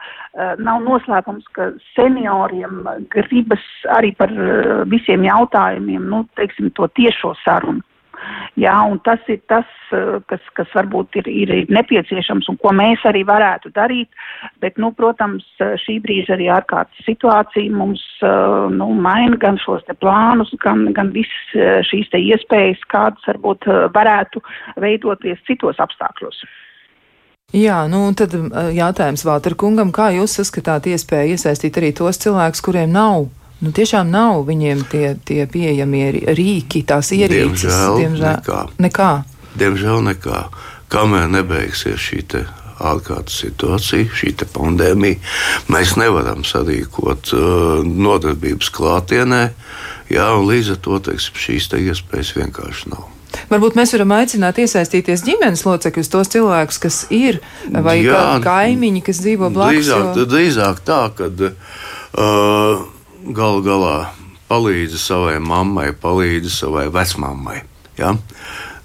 [0.59, 2.81] nav noslēpums, ka senioriem
[3.12, 3.62] gribas
[3.94, 7.85] arī par uh, visiem jautājumiem, nu, teiksim, to tiešo sarunu.
[8.59, 13.05] Jā, un tas ir tas, eh, kas, kas varbūt ir, ir nepieciešams un ko mēs
[13.07, 14.09] arī varētu darīt.
[14.62, 15.47] Bet, nu, protams,
[15.85, 21.55] šī brīža arī ārkārtas situācija mums eh, nu, maina gan šos plānus, gan, gan visas
[21.55, 24.42] eh, šīs iespējas, kādas varbūt varētu
[24.83, 26.42] veidoties citos apstākļos.
[27.55, 28.35] Jā, nu tad
[28.77, 34.11] jautājums Vāter kungam, kā jūs saskatāt iespēju iesaistīt arī tos cilvēkus, kuriem nav Nu, tiešām
[34.11, 37.66] nav viņiem tie, tie pieejamie rīki, tās ierīces.
[37.66, 38.61] Diemžēl, diemžēl nekā.
[38.79, 39.11] nekā.
[39.59, 40.42] Diemžēl nekā.
[40.92, 42.23] Kamēr nebeigsies šī
[42.79, 45.18] ārkārtas situācija, šī pandēmija,
[45.75, 49.42] mēs nevaram sarīkot uh, nodarbības klātienē.
[50.12, 53.09] Jā, līdz ar to teiksim, šīs te iespējas vienkārši nav.
[53.51, 59.21] Varbūt mēs varam aicināt iesaistīties ģimenes locekļus, tos cilvēkus, kas ir, vai Jā, kaimiņi, kas
[59.25, 59.83] dzīvo blakus.
[59.83, 60.29] Drīzāk, jo...
[60.31, 61.29] drīzāk tā, ka.
[62.14, 62.87] Uh,
[63.35, 63.97] galu galā
[64.49, 67.62] palīdzi savai mammai, palīdzi savai vecmāmai.
[67.99, 68.14] Ja?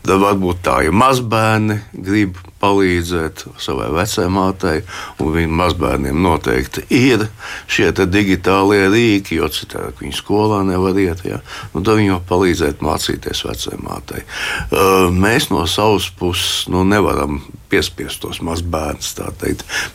[0.03, 4.81] Tad varbūt tā, ja mazbērni grib palīdzēt savai vecāmātei,
[5.23, 7.23] un viņu mazbērniem noteikti ir
[7.71, 11.23] šie digitālie rīki, jo citādi viņi skolā nevar iet.
[11.27, 11.39] Ja?
[11.71, 14.25] Nu, tad viņi var palīdzēt mācīties vecāmātei.
[15.15, 17.39] Mēs no savas puses nu, nevaram
[17.71, 19.15] piespiest tos mazbērnus.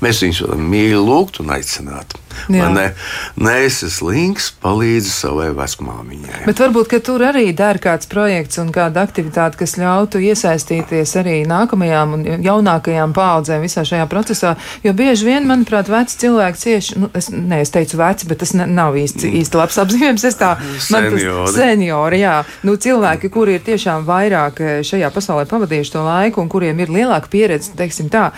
[0.00, 2.16] Mēs viņus varam mīlēt, lūgt un aicināt.
[2.52, 2.90] Ne,
[3.36, 6.44] nē, es esmu links, palīdzi savai vecmāmiņai.
[6.46, 12.14] Bet varbūt tur arī der kāds projekts un kāda aktivitāte, kas ļautu iesaistīties arī nākamajām
[12.16, 14.54] un jaunākajām paudzēm visā šajā procesā.
[14.84, 18.54] Jo bieži vien, manuprāt, veci cilvēki cieši, nu, es, ne, es teicu veci, bet tas
[18.58, 20.26] ne, nav īsti, īsti labs apzīmējums.
[20.28, 22.36] Es tā, tas seniori, jā.
[22.66, 26.92] Nu, cilvēki, kuri ir tiešām vairāk eh, šajā pasaulē pavadījuši to laiku un kuriem ir
[26.92, 28.28] lielāka pieredze, teiksim tā,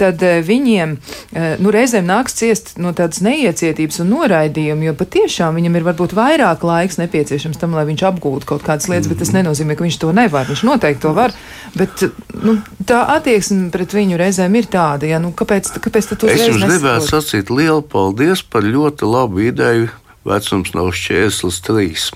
[0.00, 0.96] tad eh, viņiem,
[1.32, 6.14] eh, nu, reizēm nāks ciest no tādas neiecietības un noraidījuma, jo patiešām viņam ir varbūt
[6.16, 9.42] vairāk laiks nepieciešams tam, lai viņš apgūtu kaut kādas lietas, bet tas mhm.
[9.42, 10.48] nenozīmē, ka viņš to nevar.
[10.50, 11.34] Viņš noteikti to var,
[11.76, 12.06] bet
[12.42, 16.66] nu, tā attieksme pret viņu reizēm ir tāda, ja, nu, kāpēc, kāpēc tad Es jums
[16.66, 19.90] gribētu sacīt lielu paldies par ļoti labu ideju.
[20.26, 22.10] Vecums nav šķērslis trīs.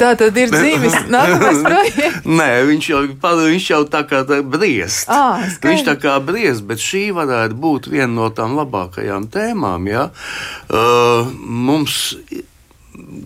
[0.00, 2.20] Tā tad ir dzīves nākamais projekts.
[2.24, 5.10] Nē, viņš jau, viņš jau tā kā tā briest.
[5.12, 9.90] À, viņš tā kā briest, bet šī varētu būt viena no tām labākajām tēmām.
[9.90, 10.08] Ja?
[10.72, 12.14] Uh, mums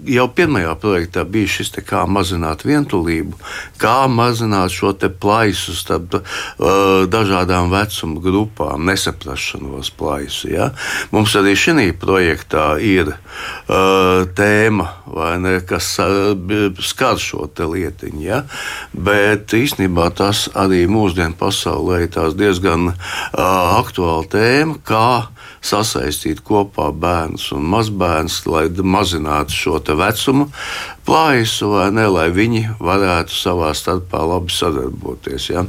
[0.09, 3.37] jau pirmajā projektā bija šis kā mazināt vientulību,
[3.81, 10.51] kā mazināt šo plaisu starp uh, dažādām vecuma grupām, nesaprašanos plaisu.
[10.53, 10.71] Ja?
[11.15, 14.89] Mums arī šī projektā ir uh, tēma,
[15.41, 16.35] ne, kas uh,
[16.85, 18.45] skar šo lietiņu, ja?
[18.93, 22.99] bet īstenībā tas arī mūsdienu pasaulē ir diezgan uh,
[23.81, 25.34] aktuāla tēma, kā
[25.65, 30.51] sasaistīt kopā bērnus un mazbērnus, lai mazinātu šo vecumu
[31.05, 35.51] plaisu, vai ne, lai viņi varētu savā starpā labi sadarboties.
[35.53, 35.65] Ja?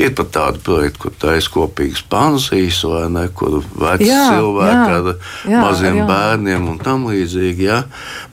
[0.00, 4.96] Ir pat tādi projekti, kur taisa kopīgas pansijas, vai ne, kur veci jā, cilvēki jā,
[4.98, 5.10] ar
[5.52, 6.06] jā, maziem jā.
[6.10, 7.68] bērniem un tam līdzīgi.
[7.68, 7.80] Ja?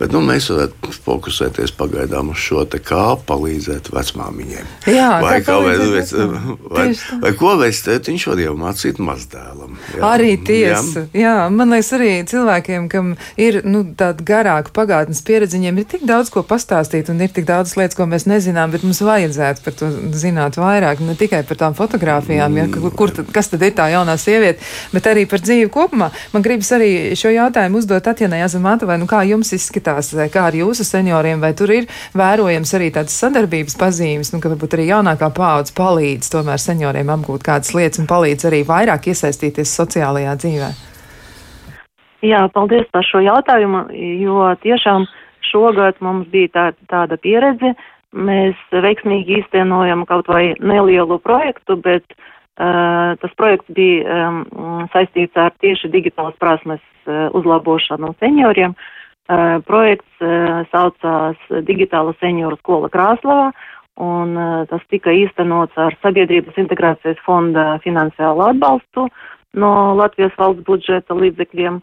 [0.01, 4.73] Bet nu, mēs varētu fokusēties pagaidām uz šo te kā palīdzēt vecmāmiņiem.
[4.89, 6.15] Jā, vai, kā veic,
[6.73, 6.87] vai,
[7.21, 9.77] vai ko veids tētiņš var jau mācīt mazdēlam.
[9.93, 10.01] Jā.
[10.15, 10.90] Arī tiesa.
[10.95, 11.05] Jā.
[11.17, 16.05] jā, man liekas arī cilvēkiem, kam ir nu, tāda garāka pagātnes pieredze, viņiem ir tik
[16.09, 19.77] daudz ko pastāstīt, un ir tik daudz lietas, ko mēs nezinām, bet mums vajadzētu par
[19.79, 21.03] to zināt vairāk.
[21.05, 24.63] Ne tikai par tām fotografijām, ja, kur, kas tad ir tā jaunā sieviete,
[24.93, 26.11] bet arī par dzīvi kopumā.
[26.35, 30.85] Man gribas arī šo jautājumu uzdot Atjanai Azamātovai, nu kā jums izskatās, kā ar jūsu
[30.87, 35.75] senioriem, vai tur ir vērojams arī tādas sadarbības pazīmes, nu, ka varbūt arī jaunākā paudze
[35.77, 40.71] palīdz tomēr senioriem apgūt kādas lietas un palīdz arī vairāk iesaistīties sociālajā dzīvē.
[42.21, 43.87] Jā, paldies par šo jautājumu,
[44.21, 45.07] jo tiešām
[45.49, 47.73] šogad mums bija tā, tāda pieredze.
[48.11, 52.03] Mēs veiksmīgi īstenojam kaut vai nelielu projektu, bet
[52.59, 54.41] Uh, tas projekts bija um,
[54.91, 58.75] saistīts ar tieši digitālas prasmes uh, uzlabošanu senioriem.
[59.31, 63.47] Uh, projekts uh, saucās Digitāla senioru skola Krāslavā,
[64.03, 69.07] un uh, tas tika īstenots ar Sabiedrības integrācijas fonda finansiālu atbalstu
[69.55, 71.79] no Latvijas valsts budžeta līdzekļiem.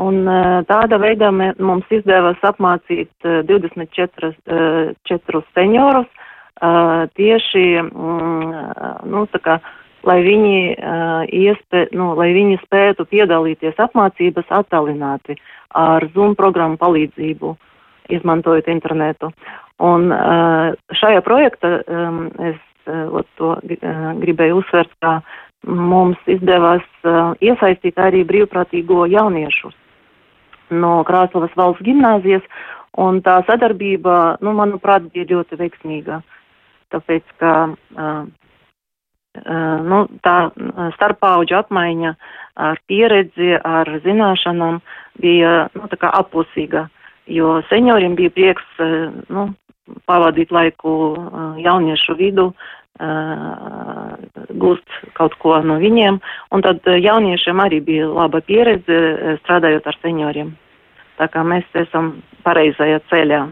[0.00, 7.64] Un uh, tāda veidā mē, mums izdevās apmācīt uh, 24 uh, 4 seniorus uh, tieši,
[7.84, 9.58] mm, nu, tā kā,
[10.08, 10.54] lai viņi,
[11.30, 15.36] iespē, nu, lai viņi spētu piedalīties apmācības attālināti
[15.78, 17.52] ar Zoom programmu palīdzību,
[18.10, 19.30] izmantojot internetu.
[19.78, 20.10] Un
[20.98, 21.76] šajā projekta
[22.48, 22.58] es
[22.90, 23.52] uh, to
[24.24, 25.20] gribēju uzsvērt, ka
[25.68, 26.82] mums izdevās
[27.38, 29.76] iesaistīt arī brīvprātīgo jauniešus
[30.72, 32.44] no Krāslavas valsts gimnāzijas,
[33.00, 36.20] un tā sadarbība, nu, manuprāt, bija ļoti veiksmīga.
[36.92, 38.24] Tāpēc, ka uh,
[39.88, 40.36] nu, tā
[40.98, 42.14] starpauģu apmaiņa
[42.60, 44.80] ar pieredzi, ar zināšanām
[45.20, 46.88] bija nu, apusīga,
[47.26, 48.82] jo senioriem bija prieks
[49.32, 49.48] nu,
[50.06, 50.92] pavadīt laiku
[51.58, 52.52] jauniešu vidu,
[54.62, 56.20] gūst kaut ko no viņiem,
[56.52, 60.52] un tad jauniešiem arī bija laba pieredze strādājot ar senioriem.
[61.18, 63.46] Tā kā mēs esam pareizajā ceļā.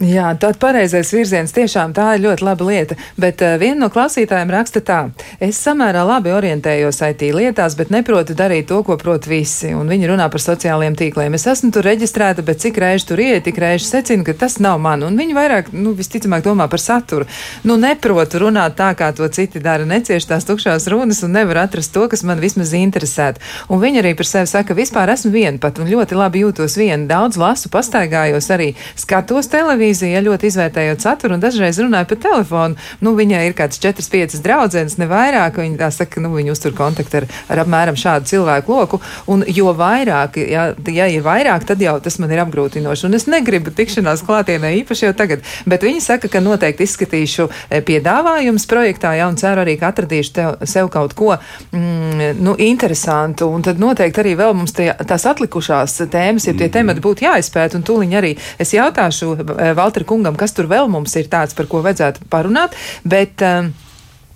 [0.00, 4.48] Jā, tad pareizais virziens tiešām tā ir ļoti laba lieta, bet uh, viena no klausītājiem
[4.48, 5.00] raksta tā:
[5.44, 10.08] Es samērā labi orientējos IT lietās, bet neprotu darīt to, ko prot visi, un viņi
[10.08, 11.36] runā par sociālajiem tīkliem.
[11.36, 14.78] Es esmu tur reģistrēta, bet cik reizi tur iet, tik reizi secinu, ka tas nav
[14.80, 17.28] man, un viņi vairāk, nu, visticamāk domā par saturu.
[17.68, 21.92] Nu, neprotu runāt tā, kā to citi dara, necieši tās tukšās runas un nevar atrast
[21.92, 23.44] to, kas man vismaz interesētu.
[23.68, 27.04] Un viņi arī par sevi saka, vispār esmu viena pat un ļoti labi jūtos viena.
[27.12, 32.76] Daudz lasu, pastaigājos arī, skatos televīziju televīzija, ļoti izvērtējot saturu, un dažreiz runāju pa telefonu.
[33.00, 35.58] Nu, viņai ir kāds 4-5 draudzenes, ne vairāk.
[35.60, 39.00] Viņa tā saka, nu, viņa uztur kontaktu ar, ar apmēram šādu cilvēku loku.
[39.26, 43.06] Un jo vairāk, ja, ja ir vairāk, tad jau tas man ir apgrūtinoši.
[43.08, 47.82] Un es negribu tikšanās klātienē īpaši jau tagad, bet viņi saka, ka noteikti izskatīšu e,
[47.86, 53.50] piedāvājumus projektā, ja un ceru arī, ka atradīšu tev, sev kaut ko mm, nu, interesantu.
[53.50, 56.76] Un tad noteikti arī vēl mums tie, tās atlikušās tēmas, ja tie mhm.
[56.78, 61.16] temati būtu jāizpēt, un tūliņ arī es jautāšu e, Valtra kungam, kas tur vēl mums
[61.18, 62.76] ir tāds, par ko vajadzētu parunāt.
[63.04, 63.72] Bet, um,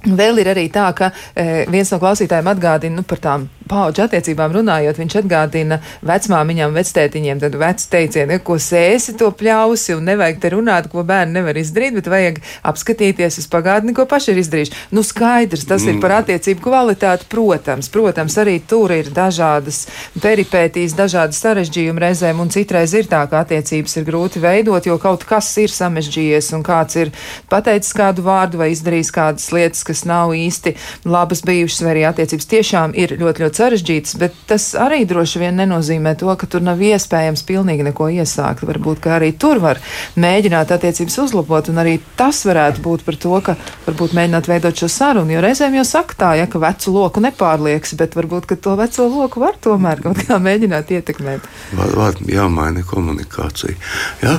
[0.05, 4.53] Vēl ir arī tā, ka e, viens no klausītājiem atgādina nu, par tām paudžu attiecībām
[4.55, 4.99] runājot.
[5.01, 10.89] Viņš atgādina vecmāmiņām, vectētiņiem, tad vecu teicienu, ko sēsi, to pļausi, un nevajag te runāt,
[10.93, 12.41] ko bērni nevar izdarīt, bet vajag
[12.71, 14.77] apskatīties uz pagātni, ko paši ir izdarījuši.
[14.95, 15.95] Nu, skaidrs, tas mm.
[15.95, 16.25] ir par mm.
[16.25, 17.91] attiecību kvalitāti, protams.
[17.95, 19.85] Protams, arī tur ir dažādas
[20.23, 25.27] peripētīs, dažādas sarežģījumi reizēm, un citreiz ir tā, ka attiecības ir grūti veidot, jo kaut
[25.29, 27.13] kas ir samežģījies, un kāds ir
[27.53, 30.75] pateicis kādu vārdu vai izdarījis kādas lietas, kas nav īsti
[31.09, 35.59] labas bijušas, vai arī attiecības tiešām ir ļoti, ļoti sarežģītas, bet tas arī droši vien
[35.61, 38.65] nenozīmē to, ka tur nav iespējams pilnīgi neko iesākt.
[38.69, 39.81] Varbūt, ka arī tur var
[40.21, 44.91] mēģināt attiecības uzlabot, un arī tas varētu būt par to, ka varbūt mēģināt veidot šo
[44.93, 48.77] sarunu, jo reizēm jau saka tā, ja, ka vecu loku nepārlieks, bet varbūt, ka to
[48.81, 51.49] veco loku var tomēr kaut kā mēģināt ietekmēt.
[51.79, 53.77] Var, var jāmaina komunikācija.
[54.25, 54.39] Ja?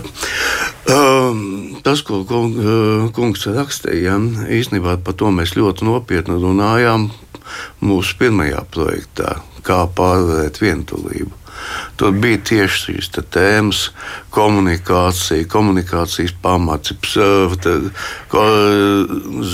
[0.86, 4.20] Um, tas, ko uh, kungs rakstīja,
[4.54, 7.10] īstenībā par to mēs ļoti nopietni runājām
[7.86, 11.46] mūsu pirmajā projektā, kā pārvarēt vientulību.
[11.96, 13.82] Tur bija tieši šīs tēmas,
[14.36, 16.92] komunikācija, komunikācijas pamats,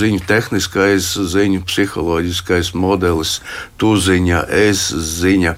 [0.02, 3.38] ziņu tehniskais, ziņu psiholoģiskais modelis,
[3.78, 4.88] tu ziņa, es
[5.22, 5.56] ziņa.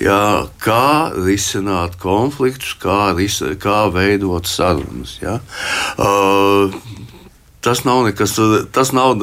[0.00, 0.24] Jā,
[0.62, 5.18] kā risināt konfliktus, kā, ris, kā veidot sarunas.
[5.22, 5.40] Jā.
[5.98, 6.70] Uh,
[7.60, 8.38] Tas nav nekas,
[8.72, 9.20] tas nav,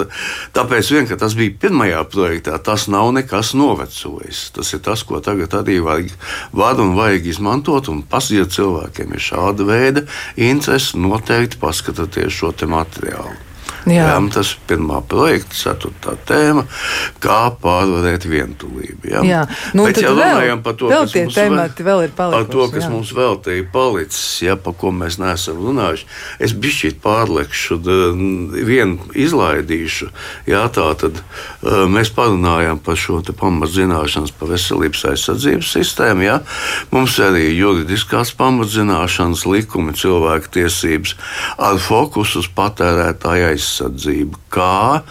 [0.54, 4.44] tāpēc vien, tas bija pirmajā projektā, tas nav nekas novecojis.
[4.54, 6.14] Tas ir tas, ko tagad arī vajag,
[6.54, 10.06] var un vajag izmantot, un pasiet cilvēkiem ir šāda veida
[10.38, 13.47] interesi, noteikti paskatieties šo materiālu.
[13.88, 14.08] Jā.
[14.12, 16.66] Jā, tas ir pirmā projekta, ceturtā tēma,
[17.24, 19.08] kā pārvarēt vientulību.
[19.08, 19.44] Jā, jā.
[19.78, 22.84] Nu, Bet, ja runājam par to, kas mums temati vēl ir palikuši, par to, kas
[22.84, 22.92] jā.
[22.92, 26.08] mums vēl te ir palicis, ja, par ko mēs neesam runājuši,
[26.44, 27.80] es bišķīt pārlekšu,
[28.68, 30.10] vienu izlaidīšu.
[30.52, 31.22] Jā, tā tad
[31.64, 36.28] mēs parunājām par šo pamatzināšanas par veselības aizsardzības sistēmu.
[36.28, 36.38] Jā.
[36.92, 41.16] Mums arī juridiskās pamatzināšanas likumi, cilvēku tiesības
[41.70, 44.40] ar fokusu uz patērētāju aizsardzību aizsardzību.
[44.50, 45.02] Kā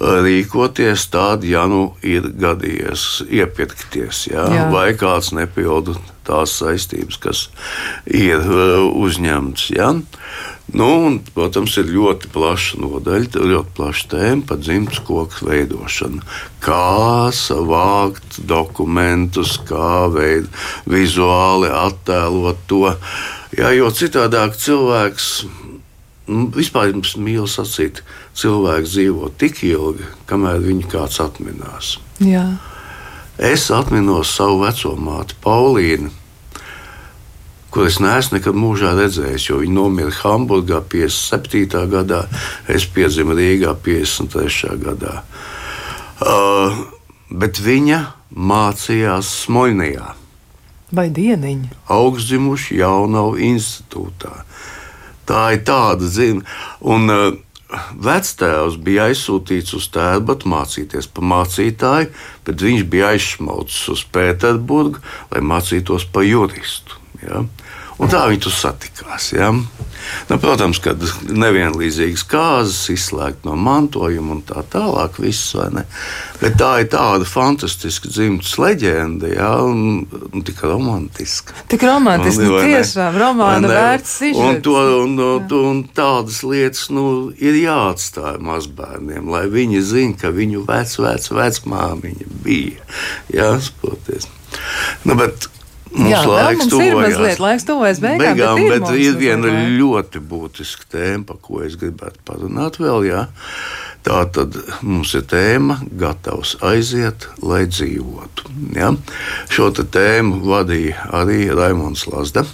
[0.00, 4.46] rīkoties tad, ja nu ir gadījies iepirkties, ja?
[4.48, 4.68] Jā.
[4.72, 7.48] vai kāds nepilda tās saistības, kas
[8.06, 9.66] ir uh, uzņemtas.
[9.74, 9.90] Ja?
[10.70, 16.22] Nu, un, protams, ir ļoti plaša nodaļa, ļoti plaša tēma par dzimtas koku veidošanu.
[16.62, 20.46] Kā savākt dokumentus, kā veid,
[20.86, 22.94] vizuāli attēlot to.
[23.58, 25.32] Jā, jo citādāk cilvēks
[26.54, 28.02] vispār mīl sacīt,
[28.38, 31.96] cilvēks dzīvo tik ilgi, kamēr viņu kāds atminās.
[32.22, 32.46] Jā.
[33.40, 36.10] Es atminos savu veco māti, Paulīnu,
[37.70, 41.84] kur es neesmu nekad mūžā redzējis, jo viņa nomira Hamburgā 57.
[41.90, 42.24] gadā,
[42.68, 44.76] es piedzimu Rīgā 53.
[44.82, 45.20] gadā.
[46.20, 46.82] Uh,
[47.30, 48.02] bet viņa
[48.34, 50.14] mācījās Smoļnijā.
[50.90, 51.84] Vai dieniņa?
[51.94, 54.42] Augstdzimuši Jaunavu institūtā.
[55.28, 56.44] Tā ir tāda zina.
[56.80, 57.38] Un, uh,
[58.02, 62.08] Vectēvs bija aizsūtīts uz Tērbatu mācīties par mācītāju,
[62.46, 66.98] bet viņš bija aizsmaucis uz Pēterburgu, lai mācītos par juristu.
[67.22, 67.44] Ja?
[68.00, 69.32] Un tā viņi tur satikās.
[69.36, 69.50] Ja?
[70.30, 75.20] Nu, protams, ka nevienlīdzīgas kārtas, izslēgt no mantojuma un tā tālāk.
[75.20, 75.52] Viss,
[76.40, 81.52] Bet tā ir tāda fantastiska dzimtas leģenda, ja, un, un tik romantiska.
[81.68, 84.14] Tik romantiski, nu, tiešām romāna vērts.
[84.32, 87.04] Un, to, un, un, un tādas lietas nu,
[87.36, 92.88] ir jāatstāj mazbērniem, lai viņi zinātu, ka viņu vec, vec, vecmāmiņa bija.
[93.36, 94.30] Jā, spoties.
[95.04, 95.50] Nu, bet,
[95.90, 99.42] Mums Jā, laiks mums ir mazliet laiks tuvojas beigām, beigām bet, bet ir, ir viena
[99.42, 99.76] mazliet.
[99.80, 103.08] ļoti būtiska tēma, par ko es gribētu parunāt vēl.
[103.08, 103.24] Jā.
[104.06, 104.54] Tā tad
[104.86, 108.46] mums ir tēma, gatavs aiziet, lai dzīvotu.
[108.72, 108.94] Ja?
[109.52, 112.46] Šo tēmu vadīja arī Raimons Lazda,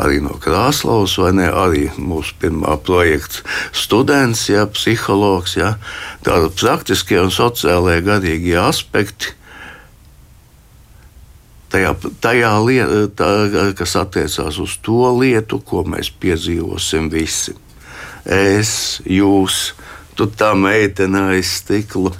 [0.00, 1.50] arī no Krāslavas, vai ne?
[1.52, 3.44] Arī mūsu pirmā projekta
[3.76, 5.58] students, ja, psihologs.
[5.60, 5.74] Ja?
[6.24, 9.34] Tāda praktiskie un sociālie garīgie aspekti
[11.72, 11.92] tajā,
[12.22, 13.30] tajā lietā,
[13.78, 17.56] kas attiecās uz to lietu, ko mēs piedzīvosim visi.
[18.26, 19.74] Es, jūs,
[20.18, 22.14] tu tā meitene aiz stikla.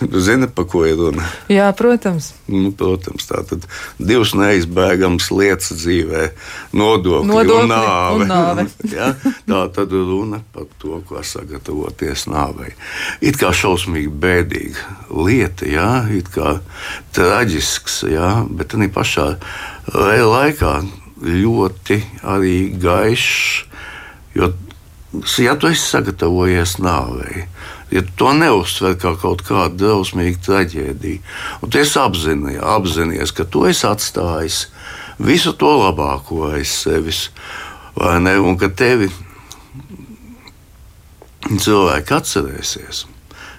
[0.00, 1.22] Zini, par ko ir runa?
[1.48, 2.32] Jā, protams.
[2.50, 3.66] Nu, protams, tā tad
[4.02, 6.24] divas neizbēgamas lietas dzīvē-
[6.80, 8.16] nodokļi, Nodokļi un nāve.
[8.24, 8.66] un nāve.
[8.90, 9.12] ja?
[9.46, 12.74] Tā tad runa par to, kā sagatavoties nāvei.
[13.22, 15.88] It kā šausmīgi bēdīga lieta, ja?
[16.10, 16.58] it kā
[17.14, 18.34] traģisks, ja?
[18.50, 19.30] bet arī pašā
[19.94, 20.74] laikā
[21.22, 23.64] ļoti arī gaišs.
[24.34, 24.50] Jo,
[25.38, 27.46] ja tu esi sagatavojies nāvei,
[27.94, 31.22] ja to neuztver kā kaut kādu drausmīgu traģēdiju,
[31.62, 34.64] un tu esi apzinājies, ka tu esi atstājis
[35.22, 37.28] visu to labāko aiz sevis,
[37.96, 39.10] ne, un ka tevi
[41.48, 43.04] cilvēki atcerēsies.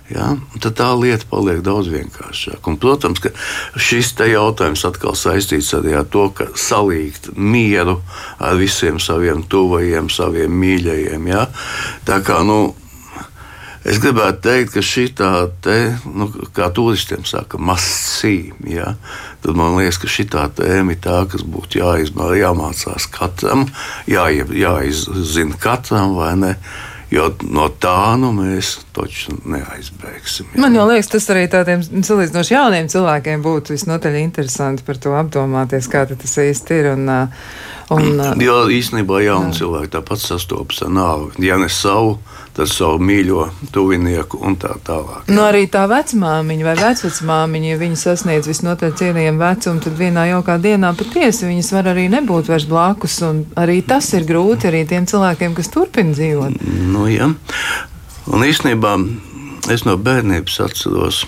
[0.06, 2.62] Ja, tad tā lieta paliek daudz vienkāršāka.
[2.70, 3.32] Un, protams, ka
[3.82, 8.04] šis jautājums atkal saistīts arī ar to, ka salīgt mieru
[8.38, 11.26] ar visiem saviem tuvajiem, saviem mīļajiem.
[11.32, 11.48] Ja.
[12.06, 12.76] Tā kā, nu,
[13.86, 15.30] Es gribētu teikt, ka šī tā,
[15.62, 15.76] te,
[16.10, 16.26] nu,
[16.58, 18.58] kā turistiem saka, masīva.
[18.66, 18.96] Ja?
[19.44, 23.68] Tad man liekas, ka šī tēma ir tā, kas būtu jāizmā, jāmācās katram,
[24.10, 26.54] jā, jāizzina katram, vai ne?
[27.14, 30.50] Jo no tā nu, mēs taču neaizbēgsim.
[30.56, 30.62] Jā.
[30.64, 36.08] Man liekas, tas arī tādiem salīdzinoši jauniem cilvēkiem būtu visnotaļ interesanti par to apdomāties, kā
[36.10, 36.90] tas īsti ir.
[36.96, 37.06] Un,
[37.94, 41.46] un, jo īstenībā jauni cilvēki tāpat sastopas ar nāvi.
[41.46, 42.18] Ja ne savu,
[42.56, 45.28] tad savu mīļo tuvinieku un tā tālāk.
[45.30, 50.58] Nu, arī tā vecmāmiņa vai vecmāmiņa, ja viņi sasniedz visnotaļ cienījumu vecumu, tad vienā jaukā
[50.64, 53.20] dienā patiesi viņas var arī nebūt vairs blakus.
[53.60, 56.62] Arī tas ir grūti arī tiem cilvēkiem, kas turpina dzīvot.
[56.94, 57.30] Nu, ja.
[58.26, 58.96] Un īstenībā
[59.74, 61.26] es no bērnības atceros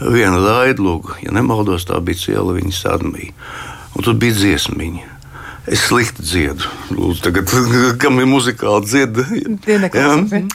[0.00, 3.34] vienu raidlūgu, ja nemaldos, tā bija ciela viņas armija.
[3.94, 5.13] Un tur bija dziesmiņa.
[5.64, 6.66] Es slikti dziedu.
[6.92, 7.52] Lūdzu, tagad,
[8.02, 9.24] kam ir muzikāli dzieda?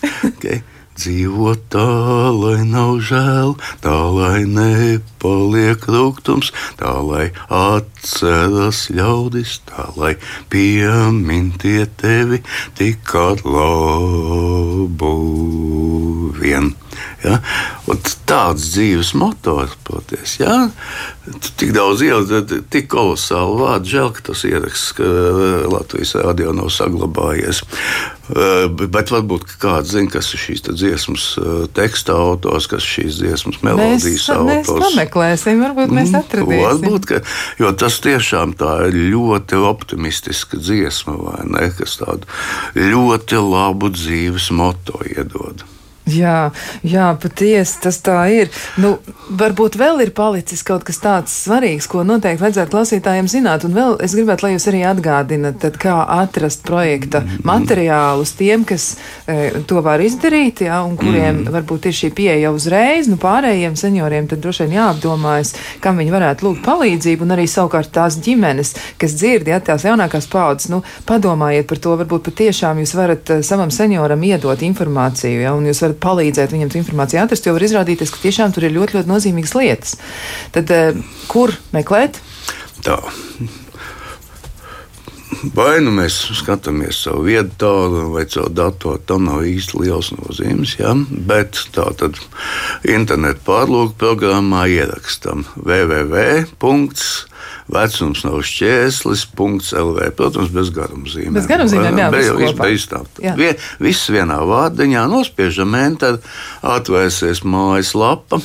[0.29, 0.61] okay.
[0.99, 1.87] Dzīvo tā,
[2.35, 10.17] lai nav žēl, tā lai nepaliek rūkums, tā lai atceras ļaudis, tā lai
[10.51, 12.41] piemintie tevi
[12.75, 15.13] tik ar labu
[16.35, 16.75] vien.
[17.23, 17.39] Ja?
[18.29, 20.69] Tāds dzīves motors, protams, ja?
[21.57, 22.29] tik daudz ielas,
[22.69, 23.93] tik kolosāli vārdi.
[23.95, 25.09] Žēl, ka tas ieraksts ka
[25.69, 27.63] Latvijas radio nav saglabājies.
[28.29, 31.25] Bet varbūt kāds zina, kas ir šīs dziesmas
[31.73, 34.69] teksta autors, kas šīs dziesmas melodijas mēs, autors.
[34.69, 36.65] Mēs pameklēsim, varbūt mēs Mm, atradīsim.
[36.65, 37.21] Varbūt, ka,
[37.61, 41.69] jo tas tiešām tā ir ļoti optimistiska dziesma, vai ne?
[41.77, 42.29] Kas tādu
[42.77, 45.65] ļoti labu dzīves moto iedod.
[46.09, 46.51] Jā,
[46.83, 48.49] jā patiesi tas tā ir.
[48.81, 48.95] Nu,
[49.29, 53.65] varbūt vēl ir palicis kaut kas tāds svarīgs, ko noteikti vajadzētu klausītājiem zināt.
[53.67, 57.43] Un vēl es gribētu, lai jūs arī atgādinat, tad, kā atrast projekta Mhm.
[57.45, 58.95] materiālus tiem, kas
[59.27, 61.53] e, to var izdarīt, jā, un kuriem Mhm.
[61.53, 63.07] varbūt ir šī pieeja uzreiz.
[63.07, 67.91] Nu, pārējiem senioriem tad droši vien jāapdomājas, kam viņi varētu lūgt palīdzību, un arī savukārt
[67.91, 72.95] tās ģimenes, kas dzird, ja tās jaunākās paudzes, nu, padomājiet par to, varbūt patiešām jūs
[72.95, 77.47] varat eh, savam senioram iedot informāciju, ja, un jūs varat palīdzēt viņam to informāciju atrast,
[77.47, 79.95] jo var izrādīties, ka tiešām tur ir ļoti, ļoti nozīmīgas lietas.
[80.55, 82.21] Tad eh, kur meklēt?
[82.85, 82.99] Tā.
[85.55, 90.73] Vai nu mēs skatāmies savu vietu, tādu vai caur datoru, tam nav īsti liels nozīmes.
[90.81, 90.95] Ja?
[91.29, 92.17] Bet tā tad
[92.83, 96.25] internetu pārlūku programmā ierakstam www.
[97.69, 100.11] Vecums nav šķērslis, punkts LV.
[100.17, 101.35] Protams, bez garumzīmēm.
[101.37, 103.03] Bez garumzīmēm, jā, Bez, bez tā.
[103.21, 103.35] Jā.
[103.37, 103.51] Vie,
[103.83, 106.17] viss vienā vārdiņā nospiežam enter,
[106.65, 108.41] atvērsies mājaslapa.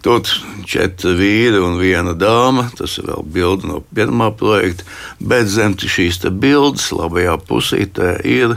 [0.00, 0.24] Tur
[0.64, 2.70] četri vīri un viena dāma.
[2.76, 4.86] Tas ir vēl bilde no pirmā projekta.
[5.20, 8.56] Bet zem šīs bildes labajā pusītē ir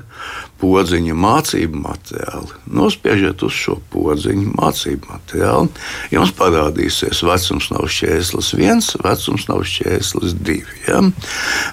[0.64, 2.59] podziņa mācību materiāli.
[2.78, 5.70] Nospiežiet uz šo podziņu mācību materiālu.
[6.14, 10.80] Jums parādīsies vecums nav šķērslis viens, vecums nav šķērslis divi.
[10.88, 11.01] Ja?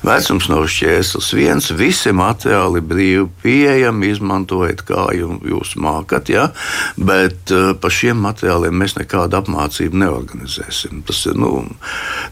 [0.07, 6.32] Vecums nav šķērslis viens, visi materiāli brīvi pieejami, izmantojiet, kā jūs mākat.
[6.34, 6.51] Ja?
[6.99, 11.05] Bet uh, par šiem materiāliem mēs nekādu apmācību neorganizēsim.
[11.07, 11.62] Tas ir, nu,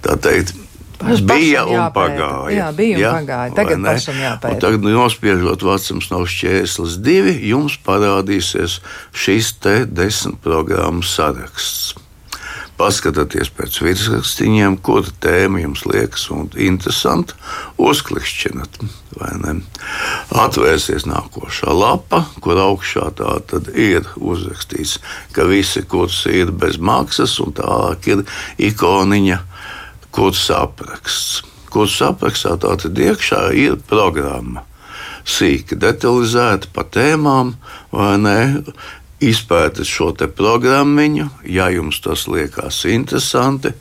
[0.04, 0.56] tā teikt,
[0.98, 1.94] Paš- bija un jāpēta.
[1.94, 2.56] pagāja.
[2.56, 3.54] Jā, bija un pagāja.
[3.54, 4.54] Tagad pašam jāpēta.
[4.54, 8.80] Un Tagad, nospiežot vecums nav šķērslis divi, jums parādīsies
[9.14, 11.94] šis te desmit programmu saraksts.
[12.78, 17.34] Paskatieties pēc virsrakstiņiem, kura tēma jums liekas un interesanta,
[17.82, 18.78] uzklikšķinat.
[20.30, 23.32] Atvērsies nākošā lapa, kur augšā tā
[23.74, 25.00] ir uzrakstīts,
[25.34, 28.22] ka visi kursi ir bez maksas, un tālāk ir
[28.70, 29.40] ikoniņa
[30.18, 31.42] kursa apraksts.
[31.70, 34.64] Kursa aprakstā tātad iekšā ir programma.
[35.28, 37.52] Sīki detalizēta pa tēmām,
[37.92, 38.38] vai ne?
[39.18, 43.72] Izpētiet šo te programmiņu, ja jums tas liekas interesanti,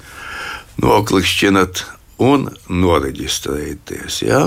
[0.81, 1.83] noklikšķinat
[2.25, 4.21] un noreģistrējieties.
[4.25, 4.41] Ja?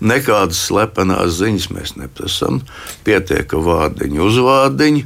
[0.00, 2.62] Nekādas slepenas ziņas mēs neprasām.
[3.04, 5.04] Pietiek ar vārdiņu, uzvārdiņu,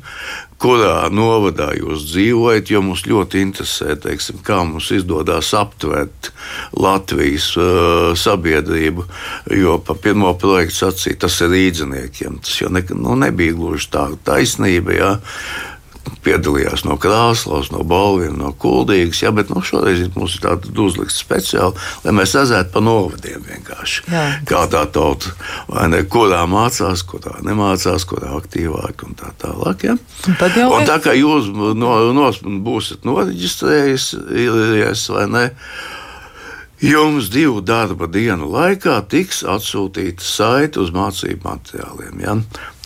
[0.58, 6.32] kurā novadā jūs dzīvojat, jo mums ļoti interesē, teiksim, kā mums izdodas aptvert
[6.74, 9.06] Latvijas uh, sabiedrību.
[9.58, 12.40] Jo par pirmo projektu sacīja, tas ir rīdziniekiem.
[12.42, 14.98] Tas jau ne, nu, nebija gluži tā taisnība.
[14.98, 15.12] Ja?
[16.24, 19.22] Piedalījās no Krāslavas, no Balviem, no Kuldīgas.
[19.24, 24.04] Ja, bet nu, šoreiz mums ir tāda uzlikta speciāli, lai mēs redzētu pa novadiem vienkārši.
[24.12, 24.24] Jā.
[24.48, 25.34] Kā tā tauta,
[25.90, 29.88] ne, kurā mācās, kurā nemācās, kurā aktīvāk un tā tālāk.
[29.90, 29.98] Ja?
[30.28, 32.30] Un un tā kā jūs no, no,
[32.64, 34.10] būsiet noreģistrējies
[35.14, 35.46] vai ne.
[36.78, 42.20] Jums divu darba dienu laikā tiks atsūtīta saite uz mācību materiāliem.
[42.22, 42.36] Ja?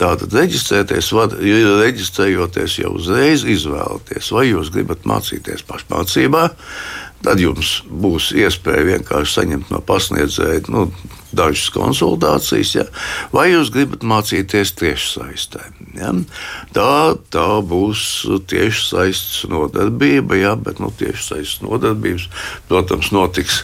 [0.01, 6.47] Tātad reģistrēties, var, reģistrējoties jau uzreiz izvēlēties, vai jūs gribat mācīties pašmācībā.
[7.23, 10.89] Tad jums būs iespēja vienkārši saņemt no pasniedzēja nu,
[11.33, 12.85] dažas konsultācijas, ja?
[13.33, 15.65] vai jūs gribat mācīties tiešsaistē.
[15.97, 16.13] Ja?
[16.77, 16.93] Tā,
[17.33, 18.05] tā būs
[18.51, 20.55] tiešsaistes nodarbība, ja?
[20.59, 22.29] bet nu, tiešsaistes nodarbības,
[22.71, 23.63] protams, notiks.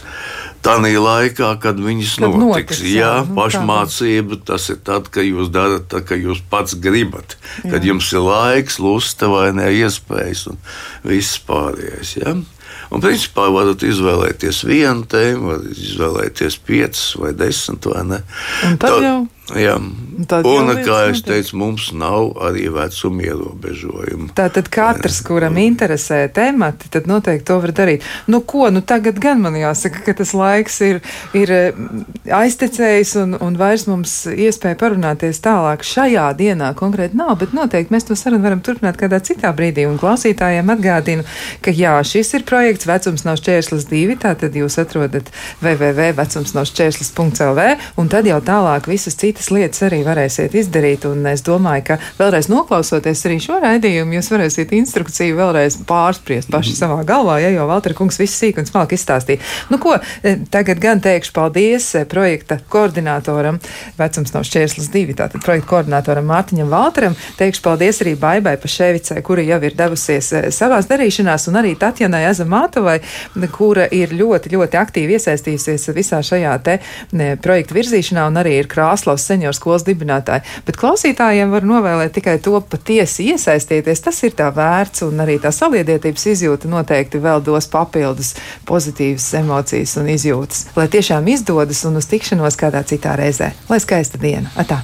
[0.59, 5.23] Tanī laikā, kad viņas Kad notiks, notiks, jā, jā, nu, pašmācība, tas ir tad, kad
[5.23, 10.49] jūs darat tā, ka jūs pats gribat, kad jums ir laiks, lusta vai ne iespējas
[10.51, 10.59] un
[11.07, 12.17] viss pārējais.
[12.19, 12.35] Ja?
[12.89, 18.21] Un, principā, varat izvēlēties vienu tēmu, varat izvēlēties piecas vai desmit, vai ne?
[18.65, 19.27] Un tad jau-
[19.57, 19.75] Jā,
[20.29, 21.25] tad jau un, kā notiek.
[21.25, 24.29] teicu, mums nav arī vecuma ierobežojumu.
[24.37, 28.05] Tātad katrs, kuram interesē temati, tad noteikti to var darīt.
[28.29, 30.99] Nu, ko, nu tagad gan man jāsaka, ka tas laiks ir,
[31.37, 31.79] ir eh,
[32.35, 38.09] aiztecējis un, un vairs mums iespēja parunāties tālāk šajā dienā konkrēti nav, bet noteikti mēs
[38.09, 39.87] to sarunu varam turpināt kādā citā brīdī.
[39.89, 41.25] Un klausītājiem atgādinu,
[41.65, 45.31] ka jā, šis ir projekts Vecums nav šķērslis divi, tātad jūs atrodat
[45.63, 47.67] www.vecums nav šķērslis.lv
[47.99, 51.05] un tad jau tālāk visas citas lietas arī varēsiet izdarīt.
[51.09, 56.75] Un es domāju, ka vēlreiz noklausoties arī šo raidījumu, jūs varēsiet instrukciju vēlreiz pārspriest paši
[56.75, 59.39] savā galvā, ja jau Valtra kungs viss sīk un smalki izstāstīja.
[59.71, 63.61] Nu ko, eh, tagad gan teikšu paldies eh, projekta koordinatoram,
[63.99, 67.17] vecums nav šķērslis divi, tātad projekta koordinatoram Mārtiņam Valtram.
[67.39, 72.25] Teikšu paldies arī Baibai Paševicai, kura jau ir devusies eh, savās darīšanās, un arī Tatjanai
[72.33, 72.99] Azamātovai,
[73.55, 76.79] kura ir ļoti, ļoti aktīvi iesaistījusies visā šajā te
[77.41, 78.67] projekta virzīšanā, un arī ir
[79.09, 80.45] Daugavas senioru skolas dibinātāji.
[80.67, 84.03] Bet klausītājiem var novēlēt tikai to patiesi iesaistieties.
[84.05, 88.35] Tas ir tā vērts, un arī tā saliedētības izjūta noteikti vēl dos papildus
[88.69, 90.69] pozitīvas emocijas un izjūtas.
[90.77, 93.53] Lai tiešām izdodas un uz tikšanos kādā citā reizē.
[93.71, 94.51] Lai skaista diena!
[94.59, 94.83] Atā.